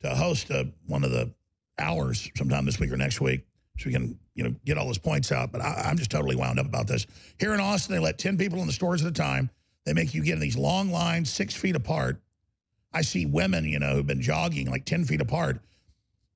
to 0.00 0.14
host 0.14 0.48
a, 0.48 0.66
one 0.86 1.04
of 1.04 1.10
the 1.10 1.34
hours 1.78 2.30
sometime 2.38 2.64
this 2.64 2.80
week 2.80 2.90
or 2.90 2.96
next 2.96 3.20
week 3.20 3.44
so 3.76 3.88
we 3.88 3.92
can 3.92 4.18
you 4.34 4.42
know 4.44 4.54
get 4.64 4.78
all 4.78 4.86
those 4.86 4.96
points 4.96 5.30
out. 5.30 5.52
But 5.52 5.60
I, 5.60 5.90
am 5.90 5.98
just 5.98 6.10
totally 6.10 6.36
wound 6.36 6.58
up 6.58 6.64
about 6.64 6.86
this. 6.86 7.06
Here 7.38 7.52
in 7.52 7.60
Austin, 7.60 7.94
they 7.94 8.00
let 8.00 8.16
10 8.16 8.38
people 8.38 8.60
in 8.60 8.66
the 8.66 8.72
stores 8.72 9.04
at 9.04 9.08
a 9.08 9.12
time. 9.12 9.50
They 9.84 9.92
make 9.92 10.14
you 10.14 10.24
get 10.24 10.36
in 10.36 10.40
these 10.40 10.56
long 10.56 10.90
lines, 10.90 11.30
six 11.30 11.54
feet 11.54 11.76
apart. 11.76 12.18
I 12.94 13.02
see 13.02 13.26
women, 13.26 13.66
you 13.66 13.78
know, 13.78 13.96
who've 13.96 14.06
been 14.06 14.22
jogging 14.22 14.70
like 14.70 14.86
10 14.86 15.04
feet 15.04 15.20
apart. 15.20 15.60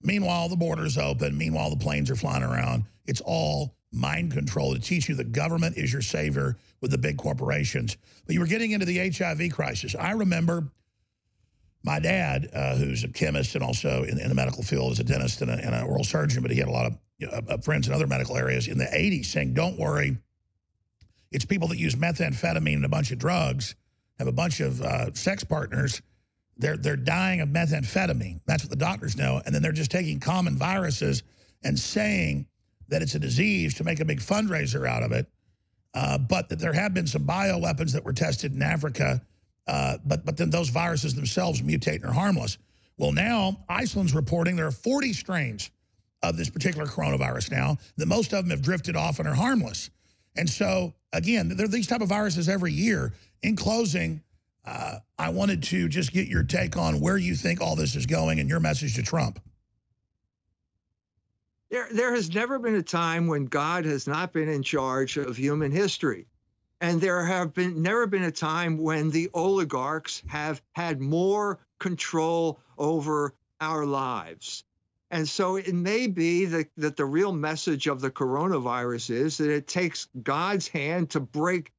Meanwhile, 0.06 0.48
the 0.48 0.56
border's 0.56 0.96
open. 0.96 1.36
Meanwhile, 1.36 1.70
the 1.70 1.76
planes 1.76 2.10
are 2.10 2.16
flying 2.16 2.44
around. 2.44 2.84
It's 3.06 3.20
all 3.24 3.74
mind 3.92 4.32
control 4.32 4.72
to 4.72 4.80
teach 4.80 5.08
you 5.08 5.16
the 5.16 5.24
government 5.24 5.76
is 5.76 5.92
your 5.92 6.02
savior 6.02 6.56
with 6.80 6.92
the 6.92 6.98
big 6.98 7.16
corporations. 7.16 7.96
But 8.24 8.34
you 8.34 8.40
were 8.40 8.46
getting 8.46 8.70
into 8.70 8.86
the 8.86 9.10
HIV 9.10 9.52
crisis. 9.52 9.96
I 9.96 10.12
remember 10.12 10.68
my 11.82 11.98
dad, 11.98 12.48
uh, 12.52 12.76
who's 12.76 13.02
a 13.02 13.08
chemist 13.08 13.56
and 13.56 13.64
also 13.64 14.04
in, 14.04 14.20
in, 14.20 14.28
the 14.28 14.34
medical 14.34 14.62
field, 14.62 14.92
is 14.92 15.00
a 15.00 15.04
dentist 15.04 15.42
and, 15.42 15.50
an 15.50 15.82
oral 15.82 16.04
surgeon, 16.04 16.40
but 16.40 16.52
he 16.52 16.58
had 16.58 16.68
a 16.68 16.72
lot 16.72 16.86
of 16.86 16.98
you 17.18 17.26
know, 17.26 17.40
uh, 17.48 17.58
friends 17.58 17.88
in 17.88 17.94
other 17.94 18.06
medical 18.06 18.36
areas 18.36 18.68
in 18.68 18.78
the 18.78 18.84
80s 18.84 19.26
saying, 19.26 19.54
don't 19.54 19.78
worry, 19.78 20.18
it's 21.32 21.44
people 21.44 21.66
that 21.68 21.78
use 21.78 21.96
methamphetamine 21.96 22.76
and 22.76 22.84
a 22.84 22.88
bunch 22.88 23.10
of 23.10 23.18
drugs, 23.18 23.74
have 24.18 24.28
a 24.28 24.32
bunch 24.32 24.60
of 24.60 24.80
uh, 24.82 25.12
sex 25.14 25.42
partners, 25.42 26.00
they're, 26.56 26.76
they're 26.76 26.96
dying 26.96 27.40
of 27.40 27.48
methamphetamine. 27.48 28.40
That's 28.46 28.62
what 28.64 28.70
the 28.70 28.76
doctors 28.76 29.16
know. 29.16 29.42
And 29.44 29.54
then 29.54 29.62
they're 29.62 29.72
just 29.72 29.90
taking 29.90 30.20
common 30.20 30.56
viruses 30.56 31.22
and 31.62 31.78
saying 31.78 32.46
that 32.88 33.02
it's 33.02 33.14
a 33.14 33.18
disease 33.18 33.74
to 33.74 33.84
make 33.84 34.00
a 34.00 34.04
big 34.04 34.20
fundraiser 34.20 34.88
out 34.88 35.02
of 35.02 35.12
it. 35.12 35.26
Uh, 35.94 36.18
but 36.18 36.48
that 36.48 36.58
there 36.58 36.72
have 36.72 36.92
been 36.92 37.06
some 37.06 37.24
bioweapons 37.24 37.92
that 37.92 38.04
were 38.04 38.12
tested 38.12 38.52
in 38.54 38.62
Africa, 38.62 39.22
uh, 39.66 39.96
but, 40.04 40.24
but 40.24 40.36
then 40.36 40.50
those 40.50 40.68
viruses 40.68 41.14
themselves 41.14 41.62
mutate 41.62 41.96
and 41.96 42.04
are 42.04 42.12
harmless. 42.12 42.58
Well, 42.98 43.12
now 43.12 43.64
Iceland's 43.68 44.14
reporting 44.14 44.56
there 44.56 44.66
are 44.66 44.70
40 44.72 45.12
strains 45.14 45.70
of 46.22 46.36
this 46.36 46.50
particular 46.50 46.86
coronavirus 46.86 47.50
now, 47.50 47.78
that 47.96 48.06
most 48.06 48.32
of 48.32 48.44
them 48.44 48.50
have 48.50 48.62
drifted 48.62 48.96
off 48.96 49.18
and 49.18 49.28
are 49.28 49.34
harmless. 49.34 49.90
And 50.36 50.48
so, 50.48 50.94
again, 51.12 51.48
there 51.48 51.64
are 51.64 51.68
these 51.68 51.86
type 51.86 52.00
of 52.00 52.08
viruses 52.08 52.48
every 52.48 52.72
year. 52.72 53.12
In 53.42 53.56
closing, 53.56 54.22
uh, 54.66 54.98
I 55.18 55.30
wanted 55.30 55.62
to 55.64 55.88
just 55.88 56.12
get 56.12 56.28
your 56.28 56.42
take 56.42 56.76
on 56.76 57.00
where 57.00 57.16
you 57.16 57.34
think 57.34 57.60
all 57.60 57.76
this 57.76 57.94
is 57.94 58.06
going 58.06 58.40
and 58.40 58.48
your 58.48 58.60
message 58.60 58.94
to 58.96 59.02
Trump. 59.02 59.40
There, 61.70 61.88
there 61.90 62.14
has 62.14 62.32
never 62.32 62.58
been 62.58 62.74
a 62.74 62.82
time 62.82 63.26
when 63.26 63.46
God 63.46 63.84
has 63.84 64.06
not 64.06 64.32
been 64.32 64.48
in 64.48 64.62
charge 64.62 65.16
of 65.16 65.36
human 65.36 65.72
history. 65.72 66.26
And 66.80 67.00
there 67.00 67.24
have 67.24 67.54
been 67.54 67.82
never 67.82 68.06
been 68.06 68.22
a 68.22 68.30
time 68.30 68.76
when 68.78 69.10
the 69.10 69.30
oligarchs 69.32 70.22
have 70.26 70.62
had 70.72 71.00
more 71.00 71.58
control 71.78 72.60
over 72.76 73.34
our 73.60 73.86
lives. 73.86 74.64
And 75.10 75.28
so 75.28 75.56
it 75.56 75.72
may 75.72 76.08
be 76.08 76.46
that, 76.46 76.68
that 76.76 76.96
the 76.96 77.04
real 77.04 77.32
message 77.32 77.86
of 77.86 78.00
the 78.00 78.10
coronavirus 78.10 79.10
is 79.10 79.38
that 79.38 79.50
it 79.50 79.66
takes 79.66 80.08
God's 80.22 80.68
hand 80.68 81.10
to 81.10 81.20
break 81.20 81.72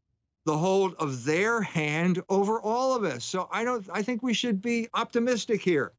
the 0.47 0.57
hold 0.57 0.95
of 0.95 1.25
their 1.25 1.61
hand 1.61 2.23
over 2.29 2.61
all 2.61 2.95
of 2.95 3.03
us. 3.03 3.25
So 3.25 3.49
I 3.51 3.65
don't 3.65 3.85
I 3.91 4.01
think 4.01 4.23
we 4.23 4.33
should 4.33 4.61
be 4.61 4.87
optimistic 4.93 5.61
here. 5.61 5.91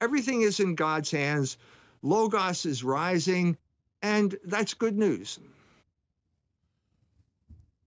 Everything 0.00 0.42
is 0.42 0.60
in 0.60 0.76
God's 0.76 1.10
hands. 1.10 1.58
Logos 2.02 2.66
is 2.66 2.84
rising, 2.84 3.56
and 4.02 4.36
that's 4.44 4.74
good 4.74 4.96
news. 4.96 5.40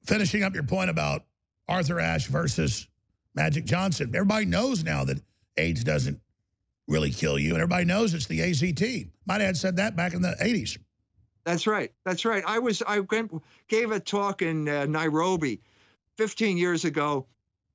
Finishing 0.03 0.43
up 0.43 0.53
your 0.53 0.63
point 0.63 0.89
about 0.89 1.23
Arthur 1.69 2.01
Ashe 2.01 2.27
versus 2.27 2.89
Magic 3.34 3.63
Johnson. 3.63 4.12
Everybody 4.13 4.45
knows 4.45 4.84
now 4.84 5.05
that 5.05 5.21
AIDS 5.55 5.86
doesn't 5.86 6.19
really 6.86 7.12
kill 7.12 7.39
you, 7.39 7.51
and 7.51 7.62
everybody 7.62 7.86
knows 7.86 8.13
it's 8.13 8.27
the 8.27 8.41
AZT. 8.41 9.08
My 9.25 9.38
dad 9.38 9.55
said 9.55 9.77
that 9.77 9.95
back 9.95 10.13
in 10.13 10.21
the 10.21 10.36
80s. 10.41 10.77
That's 11.45 11.65
right. 11.65 11.93
That's 12.03 12.25
right. 12.25 12.43
I 12.45 12.60
was 12.60 12.84
I 12.86 12.99
went. 12.99 13.32
gave 13.69 13.91
a 13.91 14.01
talk 14.01 14.41
in 14.41 14.67
uh, 14.67 14.86
Nairobi 14.86 15.62
15 16.19 16.58
years 16.58 16.84
ago 16.84 17.25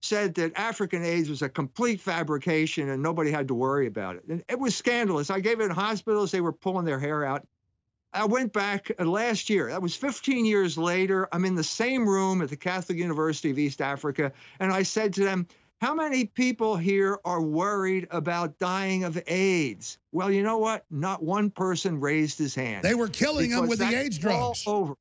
said 0.02 0.34
that 0.34 0.52
African 0.54 1.02
AIDS 1.02 1.30
was 1.30 1.40
a 1.40 1.48
complete 1.48 1.98
fabrication 1.98 2.90
and 2.90 3.02
nobody 3.02 3.30
had 3.30 3.48
to 3.48 3.54
worry 3.54 3.86
about 3.86 4.16
it. 4.16 4.24
And 4.28 4.44
it 4.50 4.58
was 4.58 4.76
scandalous. 4.76 5.30
I 5.30 5.40
gave 5.40 5.60
it 5.60 5.64
in 5.64 5.70
hospitals, 5.70 6.30
they 6.30 6.42
were 6.42 6.52
pulling 6.52 6.84
their 6.84 6.98
hair 6.98 7.24
out. 7.24 7.48
I 8.12 8.26
went 8.26 8.52
back 8.52 8.90
uh, 9.00 9.04
last 9.06 9.48
year. 9.48 9.70
That 9.70 9.80
was 9.80 9.96
15 9.96 10.44
years 10.44 10.76
later. 10.76 11.26
I'm 11.32 11.46
in 11.46 11.54
the 11.54 11.64
same 11.64 12.06
room 12.06 12.42
at 12.42 12.50
the 12.50 12.56
Catholic 12.56 12.98
University 12.98 13.50
of 13.50 13.58
East 13.58 13.80
Africa. 13.80 14.30
And 14.60 14.70
I 14.70 14.82
said 14.82 15.14
to 15.14 15.24
them, 15.24 15.46
How 15.80 15.94
many 15.94 16.26
people 16.26 16.76
here 16.76 17.18
are 17.24 17.40
worried 17.40 18.06
about 18.10 18.58
dying 18.58 19.04
of 19.04 19.18
AIDS? 19.26 19.96
Well, 20.12 20.30
you 20.30 20.42
know 20.42 20.58
what? 20.58 20.84
Not 20.90 21.22
one 21.22 21.50
person 21.50 21.98
raised 21.98 22.38
his 22.38 22.54
hand. 22.54 22.84
They 22.84 22.94
were 22.94 23.08
killing 23.08 23.52
them 23.52 23.68
with 23.68 23.78
the 23.78 23.88
AIDS 23.88 24.18
drugs. 24.18 24.64
All 24.66 24.74
over 24.82 24.94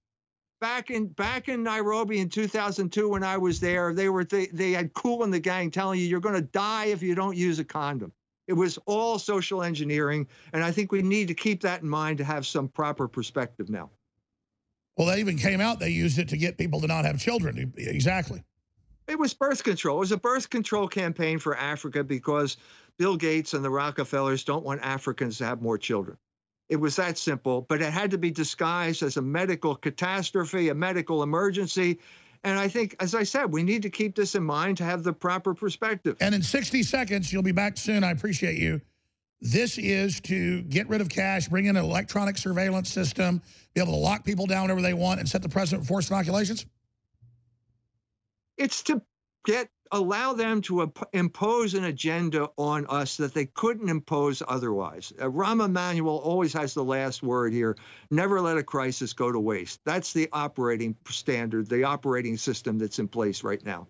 back 0.60 0.90
in 0.90 1.08
back 1.08 1.50
in 1.50 1.64
Nairobi 1.64 2.20
in 2.20 2.30
2002 2.30 3.10
when 3.10 3.24
I 3.24 3.38
was 3.38 3.60
there, 3.60 3.94
they 3.94 4.10
were 4.10 4.24
they, 4.24 4.48
they 4.48 4.72
had 4.72 4.94
Kool 4.94 5.24
and 5.24 5.34
the 5.34 5.40
Gang 5.40 5.72
telling 5.72 6.00
you 6.00 6.06
you're 6.06 6.20
going 6.20 6.36
to 6.36 6.42
die 6.42 6.86
if 6.86 7.02
you 7.02 7.16
don't 7.16 7.36
use 7.36 7.60
a 7.60 7.64
condom. 7.64 8.12
It 8.48 8.54
was 8.54 8.78
all 8.86 9.20
social 9.20 9.64
engineering, 9.64 10.28
and 10.52 10.64
I 10.64 10.72
think 10.72 10.92
we 10.92 11.02
need 11.02 11.28
to 11.30 11.34
keep 11.34 11.62
that 11.62 11.82
in 11.82 11.90
mind 11.90 12.18
to 12.18 12.24
have 12.24 12.46
some 12.46 12.68
proper 12.68 13.08
perspective 13.08 13.70
now. 13.70 13.90
Well, 14.98 15.08
they 15.08 15.20
even 15.20 15.38
came 15.38 15.62
out. 15.62 15.80
They 15.80 15.90
used 15.90 16.20
it 16.20 16.28
to 16.30 16.38
get 16.38 16.58
people 16.58 16.82
to 16.82 16.88
not 16.88 17.06
have 17.06 17.20
children. 17.20 17.74
Exactly. 17.78 18.44
It 19.08 19.18
was 19.18 19.34
birth 19.34 19.64
control. 19.64 19.98
It 19.98 20.02
was 20.02 20.12
a 20.12 20.18
birth 20.18 20.50
control 20.50 20.88
campaign 20.88 21.40
for 21.40 21.58
Africa 21.58 22.04
because 22.04 22.58
Bill 22.98 23.18
Gates 23.18 23.54
and 23.54 23.64
the 23.66 23.70
Rockefellers 23.70 24.44
don't 24.44 24.64
want 24.64 24.82
Africans 24.82 25.38
to 25.40 25.46
have 25.46 25.62
more 25.62 25.78
children. 25.78 26.18
It 26.74 26.80
was 26.80 26.96
that 26.96 27.20
simple, 27.20 27.68
but 27.70 27.84
it 27.84 27.94
had 27.94 28.10
to 28.10 28.18
be 28.18 28.32
disguised 28.32 29.04
as 29.04 29.18
a 29.18 29.22
medical 29.22 29.76
catastrophe, 29.76 30.70
a 30.70 30.74
medical 30.74 31.22
emergency. 31.22 32.00
And 32.44 32.58
I 32.58 32.68
think, 32.68 32.96
as 33.00 33.14
I 33.14 33.22
said, 33.22 33.54
we 33.54 33.62
need 33.62 33.84
to 33.84 33.92
keep 33.92 34.16
this 34.16 34.34
in 34.34 34.44
mind 34.44 34.78
to 34.78 34.84
have 34.84 35.04
the 35.04 35.14
proper 35.14 35.54
perspective. 35.54 36.18
And 36.20 36.34
in 36.34 36.42
60 36.42 36.82
seconds, 36.82 37.32
you'll 37.32 37.44
be 37.44 37.52
back 37.52 37.78
soon. 37.78 38.04
I 38.04 38.10
appreciate 38.10 38.58
you. 38.58 38.82
This 39.40 39.78
is 39.78 40.20
to 40.22 40.64
get 40.64 40.90
rid 40.90 41.00
of 41.00 41.10
cash, 41.10 41.48
bring 41.48 41.68
in 41.68 41.78
an 41.78 41.84
electronic 41.84 42.40
surveillance 42.40 42.90
system, 42.90 43.40
be 43.76 43.82
able 43.82 43.94
to 43.94 44.00
lock 44.00 44.26
people 44.26 44.48
down 44.48 44.64
whenever 44.64 44.82
they 44.82 44.96
want, 44.96 45.20
and 45.20 45.30
set 45.30 45.44
the 45.44 45.50
precedent 45.50 45.84
for 45.84 45.90
forced 45.90 46.10
inoculations? 46.10 46.66
It's 48.58 48.82
to 48.82 49.00
get 49.46 49.70
allow 49.94 50.34
them 50.34 50.62
to 50.64 50.92
impose 51.14 51.76
an 51.76 51.86
agenda 51.86 52.50
on 52.58 52.86
us 52.90 53.16
that 53.18 53.34
they 53.34 53.46
couldn't 53.46 53.88
impose 53.88 54.42
otherwise. 54.46 55.14
Uh, 55.22 55.26
Rahm 55.26 55.64
Emanuel 55.64 56.18
always 56.18 56.52
has 56.54 56.74
the 56.74 56.84
last 56.84 57.22
word 57.22 57.54
here. 57.54 57.78
Never 58.10 58.42
let 58.42 58.58
a 58.58 58.64
crisis 58.64 59.14
go 59.14 59.32
to 59.32 59.40
waste. 59.40 59.80
That's 59.86 60.12
the 60.12 60.28
operating 60.34 60.96
standard, 61.08 61.70
the 61.70 61.84
operating 61.84 62.38
system 62.38 62.80
that's 62.80 62.98
in 63.00 63.08
place 63.08 63.44
right 63.44 63.64
now. 63.64 63.88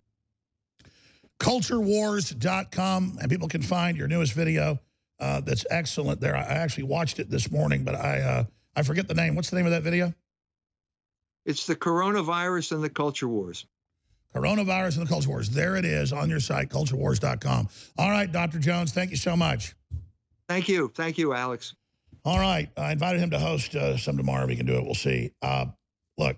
Culturewars.com, 1.39 3.17
and 3.21 3.31
people 3.31 3.47
can 3.47 3.61
find 3.61 3.97
your 3.97 4.07
newest 4.07 4.33
video 4.33 4.79
uh, 5.19 5.39
that's 5.39 5.65
excellent 5.69 6.19
there. 6.19 6.35
I 6.35 6.41
actually 6.41 6.83
watched 6.83 7.19
it 7.19 7.29
this 7.29 7.49
morning, 7.49 7.85
but 7.85 7.95
I 7.95 8.19
uh, 8.19 8.43
I 8.75 8.83
forget 8.83 9.07
the 9.07 9.13
name. 9.13 9.35
What's 9.35 9.49
the 9.49 9.55
name 9.55 9.65
of 9.65 9.71
that 9.71 9.83
video? 9.83 10.13
It's 11.45 11.65
the 11.65 11.75
coronavirus 11.75 12.73
and 12.73 12.83
the 12.83 12.89
culture 12.89 13.27
wars. 13.27 13.65
Coronavirus 14.33 14.97
and 14.97 15.05
the 15.05 15.09
Culture 15.09 15.29
Wars. 15.29 15.49
There 15.49 15.75
it 15.75 15.85
is 15.85 16.11
on 16.11 16.29
your 16.29 16.39
site, 16.39 16.69
culturewars.com. 16.69 17.69
All 17.97 18.09
right, 18.09 18.31
Dr. 18.31 18.59
Jones, 18.59 18.91
thank 18.91 19.11
you 19.11 19.17
so 19.17 19.37
much. 19.37 19.75
Thank 20.47 20.67
you. 20.67 20.91
Thank 20.95 21.17
you, 21.17 21.33
Alex. 21.33 21.75
All 22.25 22.39
right. 22.39 22.69
I 22.77 22.91
invited 22.91 23.19
him 23.19 23.31
to 23.31 23.39
host 23.39 23.75
uh, 23.75 23.97
some 23.97 24.17
tomorrow. 24.17 24.43
If 24.45 24.49
he 24.49 24.55
can 24.55 24.65
do 24.65 24.77
it, 24.77 24.83
we'll 24.83 24.95
see. 24.95 25.31
Uh, 25.41 25.65
look, 26.17 26.37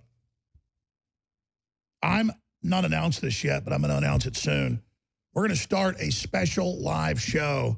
I'm 2.01 2.31
not 2.63 2.85
announced 2.85 3.21
this 3.21 3.43
yet, 3.43 3.63
but 3.63 3.73
I'm 3.73 3.81
going 3.81 3.91
to 3.91 3.97
announce 3.97 4.25
it 4.25 4.35
soon. 4.35 4.81
We're 5.33 5.43
going 5.43 5.55
to 5.55 5.61
start 5.61 5.97
a 5.99 6.11
special 6.11 6.81
live 6.81 7.21
show 7.21 7.77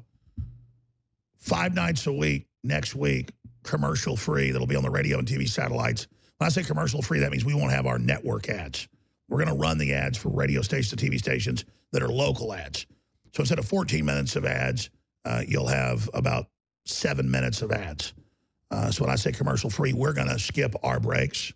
five 1.36 1.74
nights 1.74 2.06
a 2.06 2.12
week 2.12 2.46
next 2.62 2.94
week, 2.94 3.30
commercial 3.62 4.16
free, 4.16 4.50
that'll 4.50 4.66
be 4.66 4.76
on 4.76 4.82
the 4.82 4.90
radio 4.90 5.18
and 5.18 5.26
TV 5.26 5.48
satellites. 5.48 6.06
When 6.38 6.46
I 6.46 6.50
say 6.50 6.62
commercial 6.62 7.02
free, 7.02 7.20
that 7.20 7.30
means 7.30 7.44
we 7.44 7.54
won't 7.54 7.72
have 7.72 7.86
our 7.86 7.98
network 7.98 8.48
ads. 8.48 8.88
We're 9.28 9.44
going 9.44 9.56
to 9.56 9.60
run 9.60 9.78
the 9.78 9.92
ads 9.92 10.18
for 10.18 10.30
radio 10.30 10.62
stations 10.62 11.00
TV 11.00 11.18
stations 11.18 11.64
that 11.92 12.02
are 12.02 12.08
local 12.08 12.52
ads. 12.52 12.86
So 13.34 13.40
instead 13.40 13.58
of 13.58 13.66
14 13.66 14.04
minutes 14.04 14.36
of 14.36 14.44
ads, 14.44 14.90
uh, 15.24 15.42
you'll 15.46 15.66
have 15.66 16.08
about 16.14 16.46
seven 16.86 17.30
minutes 17.30 17.62
of 17.62 17.70
ads. 17.72 18.14
Uh, 18.70 18.90
so 18.90 19.04
when 19.04 19.12
I 19.12 19.16
say 19.16 19.32
commercial 19.32 19.70
free, 19.70 19.92
we're 19.92 20.12
going 20.12 20.28
to 20.28 20.38
skip 20.38 20.74
our 20.82 21.00
breaks 21.00 21.52